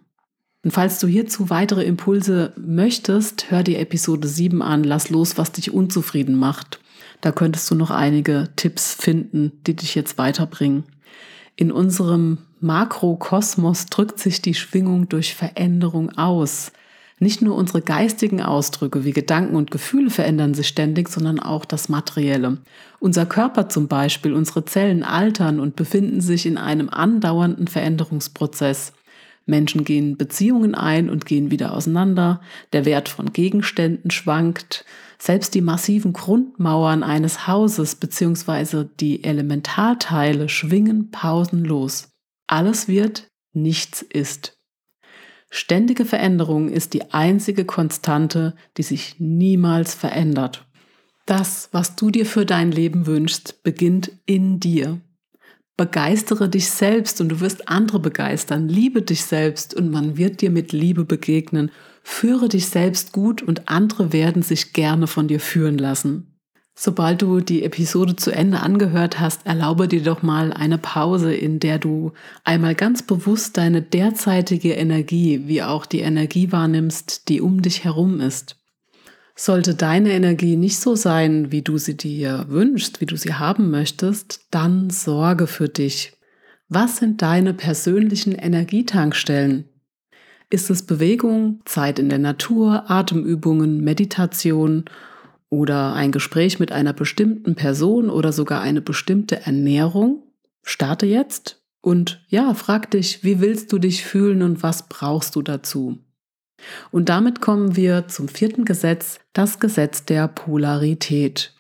Und 0.64 0.72
falls 0.72 0.98
du 0.98 1.06
hierzu 1.06 1.48
weitere 1.48 1.84
Impulse 1.84 2.52
möchtest, 2.56 3.50
hör 3.50 3.62
die 3.62 3.76
Episode 3.76 4.28
7 4.28 4.60
an, 4.60 4.84
lass 4.84 5.08
los, 5.08 5.38
was 5.38 5.52
dich 5.52 5.72
unzufrieden 5.72 6.34
macht. 6.34 6.80
Da 7.20 7.32
könntest 7.32 7.70
du 7.70 7.74
noch 7.74 7.90
einige 7.90 8.50
Tipps 8.56 8.94
finden, 8.94 9.52
die 9.66 9.76
dich 9.76 9.94
jetzt 9.94 10.18
weiterbringen. 10.18 10.84
In 11.56 11.72
unserem 11.72 12.38
Makrokosmos 12.60 13.86
drückt 13.86 14.18
sich 14.18 14.42
die 14.42 14.54
Schwingung 14.54 15.08
durch 15.08 15.34
Veränderung 15.34 16.10
aus. 16.10 16.72
Nicht 17.22 17.42
nur 17.42 17.54
unsere 17.54 17.82
geistigen 17.82 18.40
Ausdrücke 18.40 19.04
wie 19.04 19.12
Gedanken 19.12 19.54
und 19.54 19.70
Gefühle 19.70 20.08
verändern 20.08 20.54
sich 20.54 20.68
ständig, 20.68 21.10
sondern 21.10 21.38
auch 21.38 21.66
das 21.66 21.90
Materielle. 21.90 22.56
Unser 22.98 23.26
Körper 23.26 23.68
zum 23.68 23.88
Beispiel, 23.88 24.32
unsere 24.32 24.64
Zellen 24.64 25.02
altern 25.02 25.60
und 25.60 25.76
befinden 25.76 26.22
sich 26.22 26.46
in 26.46 26.56
einem 26.56 26.88
andauernden 26.88 27.68
Veränderungsprozess. 27.68 28.94
Menschen 29.44 29.84
gehen 29.84 30.16
Beziehungen 30.16 30.74
ein 30.74 31.10
und 31.10 31.26
gehen 31.26 31.50
wieder 31.50 31.74
auseinander, 31.74 32.40
der 32.72 32.86
Wert 32.86 33.10
von 33.10 33.34
Gegenständen 33.34 34.10
schwankt, 34.10 34.86
selbst 35.18 35.54
die 35.54 35.60
massiven 35.60 36.14
Grundmauern 36.14 37.02
eines 37.02 37.46
Hauses 37.46 37.96
bzw. 37.96 38.86
die 38.98 39.24
Elementarteile 39.24 40.48
schwingen 40.48 41.10
pausenlos. 41.10 42.08
Alles 42.46 42.88
wird, 42.88 43.28
nichts 43.52 44.00
ist. 44.00 44.59
Ständige 45.50 46.04
Veränderung 46.04 46.68
ist 46.68 46.94
die 46.94 47.10
einzige 47.12 47.64
Konstante, 47.64 48.54
die 48.76 48.84
sich 48.84 49.16
niemals 49.18 49.94
verändert. 49.94 50.64
Das, 51.26 51.68
was 51.72 51.96
du 51.96 52.10
dir 52.10 52.24
für 52.24 52.46
dein 52.46 52.70
Leben 52.70 53.06
wünschst, 53.06 53.62
beginnt 53.64 54.12
in 54.26 54.60
dir. 54.60 55.00
Begeistere 55.76 56.48
dich 56.48 56.70
selbst 56.70 57.20
und 57.20 57.30
du 57.30 57.40
wirst 57.40 57.68
andere 57.68 57.98
begeistern. 57.98 58.68
Liebe 58.68 59.02
dich 59.02 59.24
selbst 59.24 59.74
und 59.74 59.90
man 59.90 60.16
wird 60.16 60.40
dir 60.40 60.50
mit 60.50 60.72
Liebe 60.72 61.04
begegnen. 61.04 61.70
Führe 62.02 62.48
dich 62.48 62.66
selbst 62.66 63.12
gut 63.12 63.42
und 63.42 63.68
andere 63.68 64.12
werden 64.12 64.42
sich 64.42 64.72
gerne 64.72 65.06
von 65.06 65.26
dir 65.26 65.40
führen 65.40 65.78
lassen. 65.78 66.29
Sobald 66.82 67.20
du 67.20 67.40
die 67.40 67.62
Episode 67.62 68.16
zu 68.16 68.30
Ende 68.30 68.60
angehört 68.60 69.20
hast, 69.20 69.44
erlaube 69.44 69.86
dir 69.86 70.02
doch 70.02 70.22
mal 70.22 70.50
eine 70.50 70.78
Pause, 70.78 71.34
in 71.34 71.60
der 71.60 71.78
du 71.78 72.12
einmal 72.42 72.74
ganz 72.74 73.02
bewusst 73.02 73.58
deine 73.58 73.82
derzeitige 73.82 74.72
Energie, 74.72 75.42
wie 75.44 75.62
auch 75.62 75.84
die 75.84 76.00
Energie 76.00 76.52
wahrnimmst, 76.52 77.28
die 77.28 77.42
um 77.42 77.60
dich 77.60 77.84
herum 77.84 78.22
ist. 78.22 78.56
Sollte 79.36 79.74
deine 79.74 80.12
Energie 80.12 80.56
nicht 80.56 80.78
so 80.78 80.94
sein, 80.94 81.52
wie 81.52 81.60
du 81.60 81.76
sie 81.76 81.98
dir 81.98 82.46
wünschst, 82.48 83.02
wie 83.02 83.06
du 83.06 83.16
sie 83.16 83.34
haben 83.34 83.70
möchtest, 83.70 84.46
dann 84.50 84.88
sorge 84.88 85.46
für 85.46 85.68
dich. 85.68 86.14
Was 86.70 86.96
sind 86.96 87.20
deine 87.20 87.52
persönlichen 87.52 88.32
Energietankstellen? 88.32 89.68
Ist 90.48 90.70
es 90.70 90.86
Bewegung, 90.86 91.60
Zeit 91.66 91.98
in 91.98 92.08
der 92.08 92.18
Natur, 92.18 92.90
Atemübungen, 92.90 93.84
Meditation 93.84 94.86
oder 95.50 95.94
ein 95.94 96.12
Gespräch 96.12 96.58
mit 96.58 96.72
einer 96.72 96.92
bestimmten 96.92 97.56
Person 97.56 98.08
oder 98.08 98.32
sogar 98.32 98.62
eine 98.62 98.80
bestimmte 98.80 99.44
Ernährung, 99.44 100.22
starte 100.62 101.06
jetzt 101.06 101.60
und 101.82 102.24
ja, 102.28 102.54
frag 102.54 102.90
dich, 102.90 103.24
wie 103.24 103.40
willst 103.40 103.72
du 103.72 103.78
dich 103.78 104.04
fühlen 104.04 104.42
und 104.42 104.62
was 104.62 104.88
brauchst 104.88 105.36
du 105.36 105.42
dazu? 105.42 105.98
Und 106.90 107.08
damit 107.08 107.40
kommen 107.40 107.74
wir 107.76 108.08
zum 108.08 108.28
vierten 108.28 108.64
Gesetz, 108.64 109.18
das 109.32 109.60
Gesetz 109.60 110.04
der 110.04 110.28
Polarität. 110.28 111.54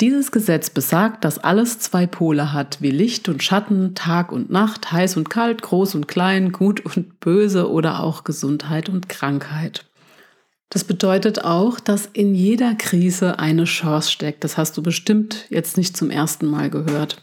Dieses 0.00 0.32
Gesetz 0.32 0.70
besagt, 0.70 1.24
dass 1.24 1.38
alles 1.38 1.78
zwei 1.78 2.08
Pole 2.08 2.52
hat, 2.52 2.82
wie 2.82 2.90
Licht 2.90 3.28
und 3.28 3.42
Schatten, 3.42 3.94
Tag 3.94 4.32
und 4.32 4.50
Nacht, 4.50 4.90
heiß 4.90 5.16
und 5.16 5.30
kalt, 5.30 5.62
groß 5.62 5.94
und 5.94 6.08
klein, 6.08 6.50
gut 6.50 6.80
und 6.84 7.20
böse 7.20 7.70
oder 7.70 8.02
auch 8.02 8.24
Gesundheit 8.24 8.88
und 8.88 9.08
Krankheit. 9.08 9.84
Das 10.72 10.84
bedeutet 10.84 11.44
auch, 11.44 11.80
dass 11.80 12.08
in 12.14 12.34
jeder 12.34 12.74
Krise 12.74 13.38
eine 13.38 13.64
Chance 13.64 14.10
steckt. 14.10 14.42
Das 14.42 14.56
hast 14.56 14.74
du 14.74 14.82
bestimmt 14.82 15.44
jetzt 15.50 15.76
nicht 15.76 15.94
zum 15.94 16.10
ersten 16.10 16.46
Mal 16.46 16.70
gehört. 16.70 17.22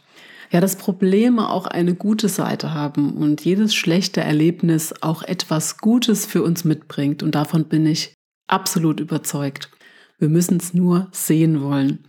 Ja, 0.51 0.62
dass 0.62 0.75
Probleme 0.75 1.49
auch 1.49 1.65
eine 1.65 1.95
gute 1.95 2.29
Seite 2.29 2.75
haben 2.75 3.17
und 3.17 3.43
jedes 3.43 3.73
schlechte 3.73 4.21
Erlebnis 4.21 4.93
auch 5.01 5.23
etwas 5.23 5.79
Gutes 5.79 6.27
für 6.27 6.43
uns 6.43 6.63
mitbringt. 6.63 7.23
Und 7.23 7.33
davon 7.33 7.65
bin 7.65 7.88
ich 7.88 8.13
absolut 8.45 8.99
überzeugt. 8.99 9.71
Wir 10.19 10.29
müssen 10.29 10.57
es 10.57 10.75
nur 10.75 11.07
sehen 11.12 11.63
wollen. 11.63 12.05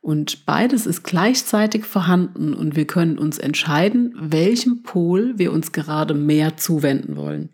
Und 0.00 0.46
beides 0.46 0.86
ist 0.86 1.02
gleichzeitig 1.02 1.86
vorhanden 1.86 2.54
und 2.54 2.76
wir 2.76 2.86
können 2.86 3.18
uns 3.18 3.38
entscheiden, 3.38 4.14
welchem 4.16 4.84
Pol 4.84 5.32
wir 5.38 5.52
uns 5.52 5.72
gerade 5.72 6.14
mehr 6.14 6.56
zuwenden 6.56 7.16
wollen. 7.16 7.48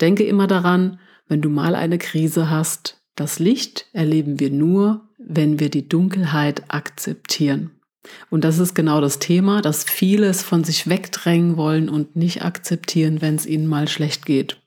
Denke 0.00 0.24
immer 0.24 0.46
daran, 0.46 0.98
wenn 1.28 1.40
du 1.40 1.48
mal 1.48 1.74
eine 1.74 1.98
Krise 1.98 2.50
hast. 2.50 3.00
Das 3.14 3.38
Licht 3.38 3.86
erleben 3.92 4.40
wir 4.40 4.50
nur, 4.50 5.08
wenn 5.18 5.60
wir 5.60 5.70
die 5.70 5.88
Dunkelheit 5.88 6.62
akzeptieren. 6.68 7.70
Und 8.30 8.44
das 8.44 8.58
ist 8.58 8.74
genau 8.74 9.00
das 9.00 9.18
Thema, 9.18 9.60
dass 9.60 9.84
viele 9.84 10.28
es 10.28 10.42
von 10.42 10.64
sich 10.64 10.88
wegdrängen 10.88 11.56
wollen 11.56 11.88
und 11.88 12.16
nicht 12.16 12.42
akzeptieren, 12.42 13.20
wenn 13.20 13.34
es 13.34 13.46
ihnen 13.46 13.66
mal 13.66 13.88
schlecht 13.88 14.24
geht. 14.24 14.58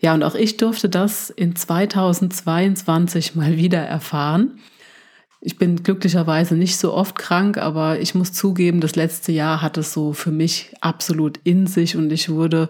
Ja, 0.00 0.14
und 0.14 0.22
auch 0.22 0.34
ich 0.34 0.56
durfte 0.56 0.88
das 0.88 1.28
in 1.28 1.54
2022 1.54 3.34
mal 3.34 3.56
wieder 3.56 3.80
erfahren. 3.80 4.58
Ich 5.42 5.58
bin 5.58 5.82
glücklicherweise 5.82 6.54
nicht 6.54 6.76
so 6.78 6.92
oft 6.92 7.16
krank, 7.16 7.58
aber 7.58 7.98
ich 8.00 8.14
muss 8.14 8.32
zugeben, 8.32 8.80
das 8.80 8.96
letzte 8.96 9.32
Jahr 9.32 9.62
hat 9.62 9.78
es 9.78 9.92
so 9.92 10.12
für 10.12 10.30
mich 10.30 10.74
absolut 10.80 11.38
in 11.44 11.66
sich 11.66 11.96
und 11.96 12.10
ich 12.12 12.30
wurde 12.30 12.68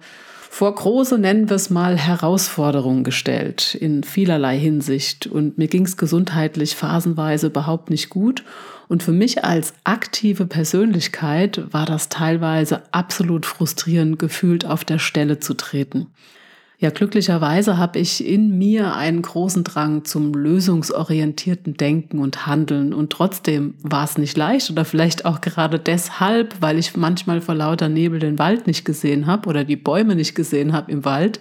vor 0.53 0.75
große, 0.75 1.17
nennen 1.17 1.49
wir 1.49 1.55
es 1.55 1.71
mal, 1.71 1.97
Herausforderungen 1.97 3.05
gestellt 3.05 3.77
in 3.77 4.03
vielerlei 4.03 4.59
Hinsicht. 4.59 5.29
Und 5.29 5.59
mir 5.59 5.69
ging 5.69 5.87
es 5.87 5.97
gesundheitlich 5.97 6.75
phasenweise 6.75 7.47
überhaupt 7.47 7.89
nicht 7.89 8.11
gut. 8.11 8.43
Und 8.89 9.05
für 9.05 9.13
mich 9.13 9.45
als 9.45 9.75
aktive 9.85 10.47
Persönlichkeit 10.47 11.73
war 11.73 11.87
das 11.87 12.09
teilweise 12.09 12.83
absolut 12.91 13.47
frustrierend 13.47 14.19
gefühlt, 14.19 14.67
auf 14.67 14.85
der 14.85 14.99
Stelle 14.99 15.39
zu 15.39 15.55
treten. 15.55 16.09
Ja, 16.83 16.89
glücklicherweise 16.89 17.77
habe 17.77 17.99
ich 17.99 18.27
in 18.27 18.57
mir 18.57 18.95
einen 18.95 19.21
großen 19.21 19.65
Drang 19.65 20.07
zum 20.07 20.33
lösungsorientierten 20.33 21.75
Denken 21.75 22.19
und 22.21 22.47
Handeln. 22.47 22.95
Und 22.95 23.13
trotzdem 23.13 23.75
war 23.83 24.05
es 24.05 24.17
nicht 24.17 24.35
leicht 24.35 24.71
oder 24.71 24.87
vielleicht 24.87 25.27
auch 25.27 25.43
gerade 25.43 25.79
deshalb, 25.79 26.55
weil 26.63 26.79
ich 26.79 26.97
manchmal 26.97 27.43
vor 27.43 27.55
lauter 27.55 27.91
Nebel 27.91 28.19
den 28.19 28.39
Wald 28.39 28.67
nicht 28.67 28.87
gesehen 28.87 29.27
habe 29.27 29.51
oder 29.51 29.65
die 29.65 29.77
Bäume 29.77 30.15
nicht 30.17 30.35
gesehen 30.35 30.73
habe 30.73 30.91
im 30.91 31.05
Wald, 31.05 31.41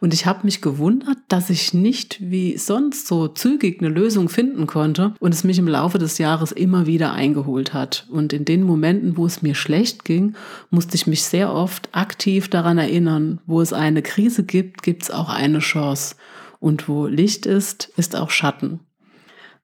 und 0.00 0.14
ich 0.14 0.26
habe 0.26 0.44
mich 0.44 0.60
gewundert, 0.60 1.18
dass 1.28 1.50
ich 1.50 1.74
nicht 1.74 2.18
wie 2.20 2.56
sonst 2.56 3.06
so 3.06 3.28
zügig 3.28 3.80
eine 3.80 3.88
Lösung 3.88 4.28
finden 4.28 4.66
konnte 4.66 5.14
und 5.18 5.34
es 5.34 5.44
mich 5.44 5.58
im 5.58 5.68
Laufe 5.68 5.98
des 5.98 6.18
Jahres 6.18 6.52
immer 6.52 6.86
wieder 6.86 7.12
eingeholt 7.12 7.74
hat. 7.74 8.06
Und 8.10 8.32
in 8.32 8.44
den 8.44 8.62
Momenten, 8.62 9.16
wo 9.16 9.26
es 9.26 9.42
mir 9.42 9.54
schlecht 9.54 10.04
ging, 10.04 10.34
musste 10.70 10.94
ich 10.94 11.06
mich 11.06 11.24
sehr 11.24 11.52
oft 11.52 11.88
aktiv 11.92 12.48
daran 12.48 12.78
erinnern, 12.78 13.40
wo 13.46 13.60
es 13.60 13.72
eine 13.72 14.02
Krise 14.02 14.44
gibt, 14.44 14.82
gibt 14.82 15.02
es 15.02 15.10
auch 15.10 15.28
eine 15.28 15.58
Chance. 15.58 16.14
Und 16.60 16.88
wo 16.88 17.06
Licht 17.06 17.46
ist, 17.46 17.90
ist 17.96 18.16
auch 18.16 18.30
Schatten. 18.30 18.80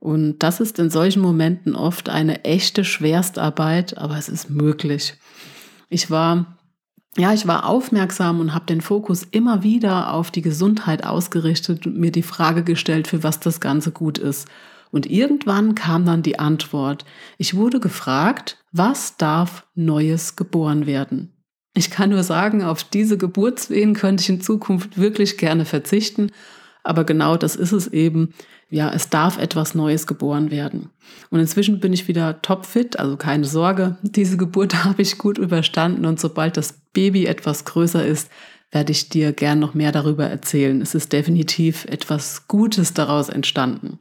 Und 0.01 0.41
das 0.41 0.61
ist 0.61 0.79
in 0.79 0.91
solchen 0.91 1.23
Momenten 1.23 1.75
oft 1.75 2.09
eine 2.11 2.45
echte 2.45 2.85
Schwerstarbeit, 2.85 3.97
aber 3.97 4.19
es 4.19 4.29
ist 4.29 4.51
möglich. 4.51 5.15
Ich 5.89 6.11
war 6.11 6.59
ja, 7.17 7.33
ich 7.33 7.47
war 7.47 7.67
aufmerksam 7.67 8.41
und 8.41 8.55
habe 8.55 8.67
den 8.67 8.81
Fokus 8.81 9.23
immer 9.31 9.63
wieder 9.63 10.13
auf 10.13 10.31
die 10.31 10.43
Gesundheit 10.43 11.05
ausgerichtet 11.05 11.87
und 11.87 11.97
mir 11.97 12.11
die 12.11 12.23
Frage 12.23 12.65
gestellt, 12.65 13.07
für 13.07 13.23
was 13.23 13.41
das 13.41 13.61
Ganze 13.61 13.93
gut 13.93 14.19
ist. 14.19 14.49
Und 14.91 15.07
irgendwann 15.07 15.75
kam 15.75 16.05
dann 16.05 16.23
die 16.23 16.39
Antwort. 16.39 17.05
Ich 17.39 17.55
wurde 17.55 17.81
gefragt, 17.81 18.59
was 18.73 19.17
darf 19.17 19.67
Neues 19.75 20.37
geboren 20.37 20.87
werden? 20.87 21.33
Ich 21.77 21.91
kann 21.91 22.11
nur 22.11 22.23
sagen, 22.23 22.63
auf 22.63 22.85
diese 22.85 23.19
Geburtswehen 23.19 23.95
könnte 23.95 24.23
ich 24.23 24.29
in 24.29 24.41
Zukunft 24.41 24.97
wirklich 24.99 25.37
gerne 25.37 25.65
verzichten. 25.65 26.31
Aber 26.85 27.05
genau 27.05 27.37
das 27.37 27.57
ist 27.57 27.73
es 27.73 27.89
eben 27.89 28.35
ja, 28.75 28.91
es 28.93 29.09
darf 29.09 29.39
etwas 29.39 29.77
Neues 29.77 30.09
geboren 30.09 30.51
werden. 30.51 30.91
Und 31.31 31.39
inzwischen 31.39 31.79
bin 31.79 31.93
ich 31.93 32.09
wieder 32.09 32.43
topfit, 32.43 32.99
also 32.99 33.17
keine 33.17 33.45
Sorge, 33.45 33.99
diese 34.03 34.37
Geburt 34.37 34.85
habe 34.85 35.01
ich 35.01 35.17
gut 35.17 35.39
überstanden 35.39 36.05
und 36.05 36.19
sobald 36.19 36.57
das 36.57 36.75
Baby 36.93 37.27
etwas 37.27 37.65
größer 37.65 38.05
ist, 38.05 38.31
werde 38.73 38.91
ich 38.91 39.09
dir 39.09 39.33
gern 39.33 39.61
noch 39.61 39.75
mehr 39.75 39.93
darüber 39.93 40.27
erzählen. 40.27 40.83
Es 40.83 40.97
ist 40.97 41.13
definitiv 41.13 41.85
etwas 41.85 42.49
Gutes 42.49 42.93
daraus 42.93 43.29
entstanden. 43.29 44.01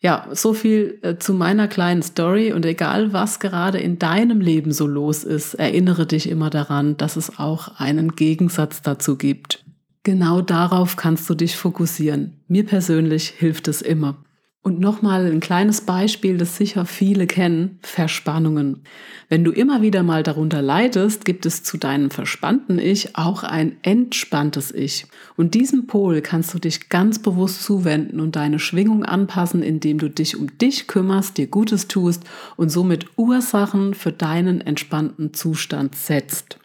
Ja, 0.00 0.26
so 0.32 0.54
viel 0.54 0.98
äh, 1.02 1.18
zu 1.18 1.34
meiner 1.34 1.68
kleinen 1.68 2.02
Story 2.02 2.52
und 2.54 2.64
egal 2.64 3.12
was 3.12 3.40
gerade 3.40 3.78
in 3.78 3.98
deinem 3.98 4.40
Leben 4.40 4.72
so 4.72 4.86
los 4.86 5.22
ist, 5.22 5.54
erinnere 5.54 6.06
dich 6.06 6.30
immer 6.30 6.48
daran, 6.48 6.96
dass 6.96 7.16
es 7.16 7.38
auch 7.38 7.78
einen 7.78 8.16
Gegensatz 8.16 8.80
dazu 8.80 9.18
gibt. 9.18 9.62
Genau 10.04 10.40
darauf 10.40 10.96
kannst 10.96 11.30
du 11.30 11.34
dich 11.34 11.56
fokussieren. 11.56 12.40
Mir 12.48 12.66
persönlich 12.66 13.28
hilft 13.28 13.68
es 13.68 13.82
immer. 13.82 14.16
Und 14.64 14.78
nochmal 14.78 15.26
ein 15.26 15.40
kleines 15.40 15.80
Beispiel, 15.80 16.38
das 16.38 16.56
sicher 16.56 16.86
viele 16.86 17.26
kennen, 17.26 17.80
Verspannungen. 17.82 18.84
Wenn 19.28 19.42
du 19.42 19.50
immer 19.50 19.82
wieder 19.82 20.04
mal 20.04 20.22
darunter 20.22 20.62
leidest, 20.62 21.24
gibt 21.24 21.46
es 21.46 21.64
zu 21.64 21.78
deinem 21.78 22.10
verspannten 22.10 22.78
Ich 22.78 23.16
auch 23.16 23.42
ein 23.42 23.76
entspanntes 23.82 24.72
Ich. 24.72 25.06
Und 25.36 25.54
diesem 25.54 25.88
Pol 25.88 26.20
kannst 26.20 26.54
du 26.54 26.60
dich 26.60 26.88
ganz 26.88 27.20
bewusst 27.20 27.64
zuwenden 27.64 28.20
und 28.20 28.36
deine 28.36 28.60
Schwingung 28.60 29.04
anpassen, 29.04 29.64
indem 29.64 29.98
du 29.98 30.08
dich 30.08 30.36
um 30.36 30.56
dich 30.58 30.86
kümmerst, 30.86 31.38
dir 31.38 31.48
Gutes 31.48 31.88
tust 31.88 32.22
und 32.56 32.70
somit 32.70 33.06
Ursachen 33.16 33.94
für 33.94 34.12
deinen 34.12 34.60
entspannten 34.60 35.34
Zustand 35.34 35.96
setzt. 35.96 36.58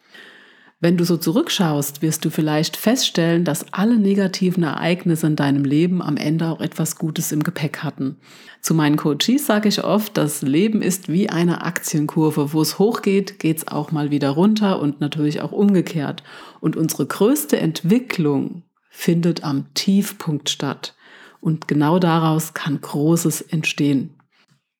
Wenn 0.79 0.95
du 0.95 1.05
so 1.05 1.17
zurückschaust, 1.17 2.03
wirst 2.03 2.23
du 2.23 2.29
vielleicht 2.29 2.77
feststellen, 2.77 3.43
dass 3.43 3.73
alle 3.73 3.97
negativen 3.97 4.61
Ereignisse 4.61 5.25
in 5.25 5.35
deinem 5.35 5.65
Leben 5.65 6.03
am 6.03 6.17
Ende 6.17 6.49
auch 6.49 6.61
etwas 6.61 6.97
Gutes 6.97 7.31
im 7.31 7.41
Gepäck 7.41 7.79
hatten. 7.79 8.17
Zu 8.61 8.75
meinen 8.75 8.95
Coaches 8.95 9.47
sage 9.47 9.69
ich 9.69 9.83
oft, 9.83 10.17
das 10.17 10.43
Leben 10.43 10.83
ist 10.83 11.09
wie 11.09 11.29
eine 11.29 11.63
Aktienkurve. 11.63 12.53
Wo 12.53 12.61
es 12.61 12.77
hochgeht, 12.77 13.39
geht 13.39 13.57
es 13.57 13.67
auch 13.67 13.91
mal 13.91 14.11
wieder 14.11 14.29
runter 14.29 14.79
und 14.79 15.01
natürlich 15.01 15.41
auch 15.41 15.51
umgekehrt. 15.51 16.21
Und 16.59 16.75
unsere 16.75 17.07
größte 17.07 17.57
Entwicklung 17.57 18.61
findet 18.91 19.43
am 19.43 19.73
Tiefpunkt 19.73 20.47
statt. 20.47 20.95
Und 21.41 21.67
genau 21.67 21.97
daraus 21.97 22.53
kann 22.53 22.79
Großes 22.79 23.41
entstehen. 23.41 24.16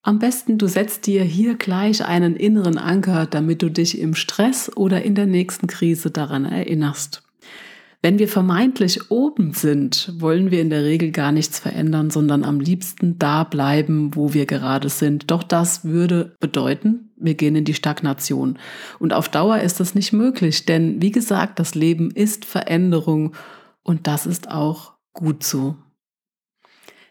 Am 0.08 0.20
besten 0.20 0.58
du 0.58 0.68
setzt 0.68 1.06
dir 1.06 1.22
hier 1.22 1.56
gleich 1.56 2.06
einen 2.06 2.38
inneren 2.38 2.78
Anker, 2.78 3.26
damit 3.26 3.62
du 3.62 3.70
dich 3.70 4.00
im 4.00 4.16
Stress 4.16 4.72
oder 4.74 5.02
in 5.02 5.16
der 5.16 5.26
nächsten 5.26 5.68
Krise 5.68 6.12
daran 6.12 6.46
erinnerst. 6.46 7.24
Wenn 8.02 8.18
wir 8.18 8.30
vermeintlich 8.30 9.12
oben 9.12 9.52
sind, 9.52 10.14
wollen 10.18 10.50
wir 10.50 10.62
in 10.62 10.70
der 10.70 10.86
Regel 10.86 11.12
gar 11.12 11.34
nichts 11.34 11.60
verändern, 11.60 12.10
sondern 12.10 12.46
am 12.46 12.62
liebsten 12.62 13.20
da 13.20 13.44
bleiben, 13.44 14.16
wo 14.16 14.34
wir 14.34 14.46
gerade 14.46 14.88
sind. 14.88 15.30
Doch 15.30 15.44
das 15.44 15.84
würde 15.84 16.38
bedeuten, 16.40 17.12
wir 17.18 17.34
gehen 17.34 17.58
in 17.58 17.66
die 17.66 17.74
Stagnation. 17.74 18.60
Und 19.00 19.12
auf 19.12 19.28
Dauer 19.28 19.58
ist 19.58 19.82
das 19.82 19.94
nicht 19.94 20.14
möglich, 20.14 20.64
denn 20.64 21.02
wie 21.02 21.12
gesagt, 21.12 21.60
das 21.60 21.76
Leben 21.76 22.12
ist 22.12 22.46
Veränderung 22.46 23.36
und 23.84 24.08
das 24.08 24.26
ist 24.26 24.50
auch 24.50 24.94
gut 25.12 25.44
so. 25.44 25.76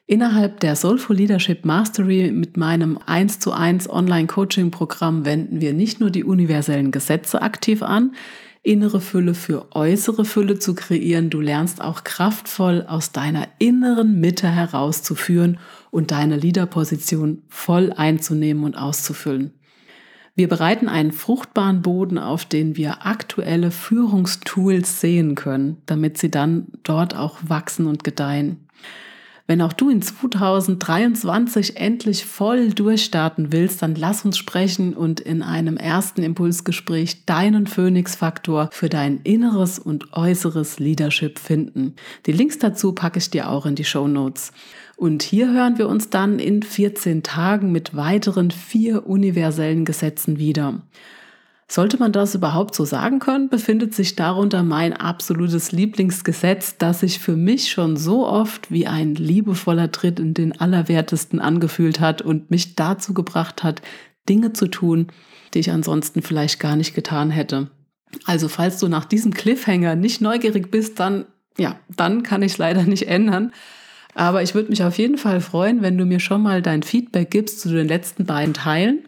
Innerhalb 0.09 0.61
der 0.61 0.77
Soulful 0.77 1.16
Leadership 1.16 1.64
Mastery 1.64 2.31
mit 2.31 2.57
meinem 2.57 2.97
1 3.07 3.40
zu 3.40 3.51
1 3.51 3.90
Online-Coaching-Programm 3.90 5.25
wenden 5.25 5.61
wir 5.61 5.73
nicht 5.73 5.99
nur 5.99 6.11
die 6.11 6.23
universellen 6.23 6.92
Gesetze 6.92 7.42
aktiv 7.42 7.83
an, 7.83 8.14
innere 8.62 9.01
Fülle 9.01 9.35
für 9.35 9.75
äußere 9.75 10.25
Fülle 10.25 10.61
zu 10.61 10.77
kreieren, 10.77 11.29
du 11.29 11.40
lernst 11.40 11.81
auch 11.83 12.05
kraftvoll 12.05 12.85
aus 12.87 13.11
deiner 13.11 13.49
inneren 13.59 14.21
Mitte 14.21 14.49
herauszuführen 14.49 15.59
und 15.90 16.12
deine 16.12 16.37
Leaderposition 16.37 17.42
voll 17.49 17.92
einzunehmen 17.92 18.62
und 18.62 18.77
auszufüllen. 18.77 19.55
Wir 20.37 20.49
bereiten 20.49 20.88
einen 20.88 21.11
fruchtbaren 21.11 21.83
Boden, 21.83 22.19
auf 22.19 22.45
den 22.45 22.77
wir 22.77 23.07
aktuelle 23.07 23.73
Führungstools 23.73 25.01
sehen 25.01 25.35
können, 25.35 25.79
damit 25.87 26.19
sie 26.19 26.31
dann 26.31 26.69
dort 26.85 27.16
auch 27.16 27.38
wachsen 27.49 27.87
und 27.87 28.05
gedeihen. 28.05 28.69
Wenn 29.49 29.63
auch 29.63 29.73
du 29.73 29.91
in 29.91 30.03
2023 30.03 31.77
endlich 31.77 32.25
voll 32.25 32.71
durchstarten 32.71 33.53
willst, 33.53 33.81
dann 33.81 33.95
lass 33.95 34.25
uns 34.25 34.39
sprechen 34.39 34.95
und 34.95 35.21
in 35.21 35.43
einem 35.43 35.77
ersten 35.77 36.25
Impulsgespräch 36.25 37.25
deinen 37.27 37.69
Phoenix-Faktor 37.69 38.71
für 38.73 38.89
dein 38.89 39.21
inneres 39.23 39.79
und 39.79 40.13
äußeres 40.13 40.81
Leadership 40.81 41.39
finden. 41.39 41.95
Die 42.27 42.33
Links 42.33 42.59
dazu 42.59 42.93
packe 42.93 43.19
ich 43.19 43.31
dir 43.31 43.49
auch 43.49 43.67
in 43.67 43.77
die 43.77 43.85
Show 43.85 44.09
Notes. 44.09 44.51
Und 44.97 45.23
hier 45.23 45.53
hören 45.53 45.79
wir 45.79 45.89
uns 45.89 46.11
dann 46.11 46.41
in 46.41 46.63
14 46.63 47.23
Tagen 47.23 47.71
mit 47.71 47.95
weiteren 47.95 48.51
vier 48.51 49.07
universellen 49.07 49.85
Gesetzen 49.85 50.39
wieder. 50.39 50.81
Sollte 51.68 51.98
man 51.98 52.12
das 52.12 52.35
überhaupt 52.35 52.76
so 52.76 52.85
sagen 52.85 53.18
können, 53.18 53.48
befindet 53.48 53.92
sich 53.92 54.14
darunter 54.14 54.62
mein 54.62 54.92
absolutes 54.92 55.72
Lieblingsgesetz, 55.72 56.76
das 56.79 57.00
sich 57.00 57.18
für 57.18 57.37
mich 57.37 57.70
schon 57.70 57.96
so 57.96 58.26
oft 58.26 58.70
wie 58.70 58.87
ein 58.87 59.16
liebevoller 59.16 59.90
Tritt 59.90 60.20
in 60.20 60.33
den 60.33 60.61
Allerwertesten 60.61 61.40
angefühlt 61.40 61.98
hat 61.98 62.22
und 62.22 62.50
mich 62.50 62.76
dazu 62.76 63.14
gebracht 63.14 63.64
hat, 63.64 63.83
Dinge 64.29 64.52
zu 64.52 64.68
tun, 64.68 65.09
die 65.55 65.59
ich 65.59 65.72
ansonsten 65.72 66.22
vielleicht 66.22 66.61
gar 66.61 66.76
nicht 66.76 66.94
getan 66.94 67.31
hätte. 67.31 67.70
Also 68.24 68.48
falls 68.48 68.79
du 68.79 68.87
nach 68.87 69.05
diesem 69.05 69.35
Cliffhanger 69.35 69.96
nicht 69.96 70.20
neugierig 70.20 70.70
bist, 70.70 71.00
dann 71.00 71.26
ja, 71.59 71.79
dann 71.96 72.22
kann 72.22 72.42
ich 72.42 72.59
leider 72.59 72.83
nicht 72.83 73.09
ändern. 73.09 73.52
Aber 74.14 74.42
ich 74.42 74.55
würde 74.55 74.70
mich 74.70 74.83
auf 74.83 74.96
jeden 74.96 75.18
Fall 75.18 75.40
freuen, 75.40 75.83
wenn 75.83 75.98
du 75.98 76.07
mir 76.07 76.20
schon 76.20 76.42
mal 76.42 76.62
dein 76.62 76.83
Feedback 76.83 77.31
gibst 77.31 77.61
zu 77.61 77.68
den 77.68 77.87
letzten 77.87 78.24
beiden 78.24 78.55
Teilen 78.55 79.05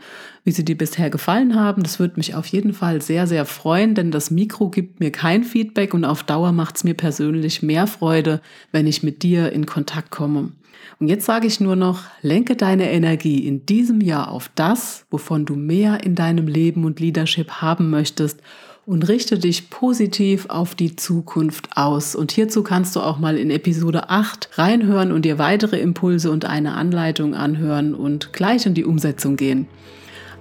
wie 0.49 0.53
sie 0.53 0.65
dir 0.65 0.79
bisher 0.79 1.11
gefallen 1.11 1.55
haben. 1.55 1.83
Das 1.83 1.99
würde 1.99 2.15
mich 2.17 2.35
auf 2.35 2.47
jeden 2.47 2.73
Fall 2.73 3.03
sehr, 3.03 3.27
sehr 3.27 3.45
freuen, 3.45 3.95
denn 3.95 4.11
das 4.11 4.31
Mikro 4.31 4.71
gibt 4.71 4.99
mir 4.99 5.13
kein 5.13 5.45
Feedback 5.45 5.93
und 5.93 6.07
auf 6.07 6.23
Dauer 6.23 6.53
macht 6.53 6.77
es 6.77 6.85
mir 6.85 6.95
persönlich 6.95 7.63
mehr 7.63 7.87
Freude, 7.87 8.41
wenn 8.73 8.87
ich 8.87 9.03
mit 9.03 9.23
dir 9.23 9.53
in 9.53 9.67
Kontakt 9.67 10.11
komme. 10.11 10.53
Und 11.01 11.09
jetzt 11.09 11.27
sage 11.27 11.47
ich 11.47 11.61
nur 11.61 11.77
noch, 11.77 12.05
lenke 12.23 12.57
deine 12.57 12.91
Energie 12.91 13.47
in 13.47 13.67
diesem 13.67 14.01
Jahr 14.01 14.33
auf 14.33 14.51
das, 14.55 15.05
wovon 15.11 15.45
du 15.45 15.55
mehr 15.55 16.03
in 16.03 16.15
deinem 16.15 16.49
Leben 16.49 16.87
und 16.87 16.99
Leadership 16.99 17.61
haben 17.61 17.91
möchtest 17.91 18.41
und 18.87 19.07
richte 19.07 19.39
dich 19.39 19.69
positiv 19.69 20.47
auf 20.49 20.75
die 20.75 20.97
Zukunft 20.97 21.77
aus. 21.77 22.15
Und 22.15 22.33
hierzu 22.33 22.63
kannst 22.63 22.97
du 22.97 23.01
auch 23.01 23.19
mal 23.19 23.37
in 23.37 23.51
Episode 23.51 24.09
8 24.09 24.49
reinhören 24.55 25.13
und 25.13 25.27
dir 25.27 25.39
weitere 25.39 25.79
Impulse 25.79 26.31
und 26.31 26.47
eine 26.47 26.73
Anleitung 26.73 27.35
anhören 27.35 27.95
und 27.95 28.33
gleich 28.33 28.65
in 28.65 28.73
die 28.73 28.87
Umsetzung 28.87 29.37
gehen 29.37 29.69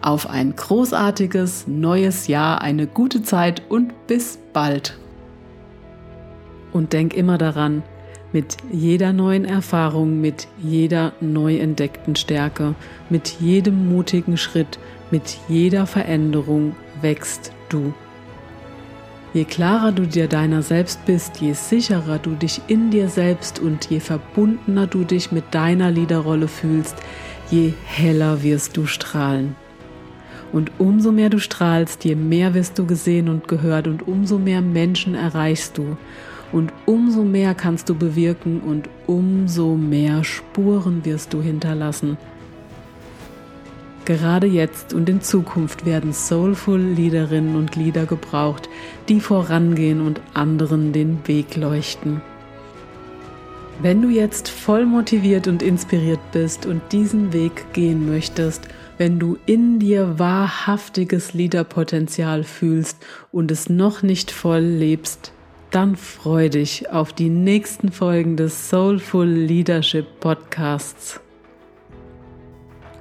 auf 0.01 0.29
ein 0.29 0.55
großartiges 0.55 1.67
neues 1.67 2.27
Jahr, 2.27 2.61
eine 2.61 2.87
gute 2.87 3.23
Zeit 3.23 3.61
und 3.69 4.07
bis 4.07 4.39
bald. 4.53 4.97
Und 6.71 6.93
denk 6.93 7.13
immer 7.13 7.37
daran, 7.37 7.83
mit 8.33 8.57
jeder 8.71 9.13
neuen 9.13 9.45
Erfahrung, 9.45 10.19
mit 10.21 10.47
jeder 10.61 11.13
neu 11.21 11.57
entdeckten 11.57 12.15
Stärke, 12.15 12.75
mit 13.09 13.37
jedem 13.39 13.89
mutigen 13.89 14.37
Schritt, 14.37 14.79
mit 15.11 15.37
jeder 15.47 15.87
Veränderung 15.87 16.75
wächst 17.01 17.51
du. 17.69 17.93
Je 19.33 19.45
klarer 19.45 19.91
du 19.91 20.05
dir 20.07 20.27
deiner 20.27 20.61
selbst 20.61 21.05
bist, 21.05 21.41
je 21.41 21.53
sicherer 21.53 22.17
du 22.17 22.31
dich 22.31 22.61
in 22.67 22.91
dir 22.91 23.09
selbst 23.09 23.59
und 23.59 23.89
je 23.89 23.99
verbundener 23.99 24.87
du 24.87 25.03
dich 25.03 25.31
mit 25.31 25.53
deiner 25.53 25.91
Liederrolle 25.91 26.47
fühlst, 26.47 26.95
je 27.51 27.73
heller 27.85 28.41
wirst 28.43 28.77
du 28.77 28.85
strahlen. 28.85 29.55
Und 30.51 30.71
umso 30.77 31.11
mehr 31.11 31.29
du 31.29 31.39
strahlst, 31.39 32.05
je 32.05 32.15
mehr 32.15 32.53
wirst 32.53 32.79
du 32.79 32.85
gesehen 32.85 33.29
und 33.29 33.47
gehört 33.47 33.87
und 33.87 34.07
umso 34.07 34.39
mehr 34.39 34.61
Menschen 34.61 35.15
erreichst 35.15 35.77
du. 35.77 35.97
Und 36.51 36.71
umso 36.85 37.23
mehr 37.23 37.53
kannst 37.53 37.89
du 37.89 37.95
bewirken 37.95 38.61
und 38.61 38.89
umso 39.05 39.75
mehr 39.75 40.23
Spuren 40.23 41.03
wirst 41.03 41.33
du 41.33 41.41
hinterlassen. 41.41 42.17
Gerade 44.05 44.47
jetzt 44.47 44.93
und 44.93 45.09
in 45.09 45.19
Zukunft 45.19 45.85
werden 45.85 46.13
soulful 46.13 46.79
Liederinnen 46.79 47.57
und 47.57 47.75
Lieder 47.75 48.05
gebraucht, 48.05 48.69
die 49.09 49.19
vorangehen 49.19 49.99
und 49.99 50.21
anderen 50.33 50.93
den 50.93 51.19
Weg 51.25 51.57
leuchten. 51.57 52.21
Wenn 53.81 54.01
du 54.01 54.07
jetzt 54.07 54.47
voll 54.47 54.85
motiviert 54.85 55.49
und 55.49 55.61
inspiriert 55.61 56.21
bist 56.31 56.65
und 56.65 56.81
diesen 56.93 57.33
Weg 57.33 57.73
gehen 57.73 58.09
möchtest, 58.09 58.69
wenn 58.97 59.19
du 59.19 59.37
in 59.45 59.79
dir 59.79 60.19
wahrhaftiges 60.19 61.33
Liederpotenzial 61.33 62.43
fühlst 62.43 62.97
und 63.31 63.51
es 63.51 63.69
noch 63.69 64.01
nicht 64.01 64.31
voll 64.31 64.61
lebst, 64.61 65.31
dann 65.71 65.95
freu 65.95 66.49
dich 66.49 66.89
auf 66.89 67.13
die 67.13 67.29
nächsten 67.29 67.91
Folgen 67.91 68.37
des 68.37 68.69
Soulful 68.69 69.27
Leadership 69.27 70.19
Podcasts. 70.19 71.19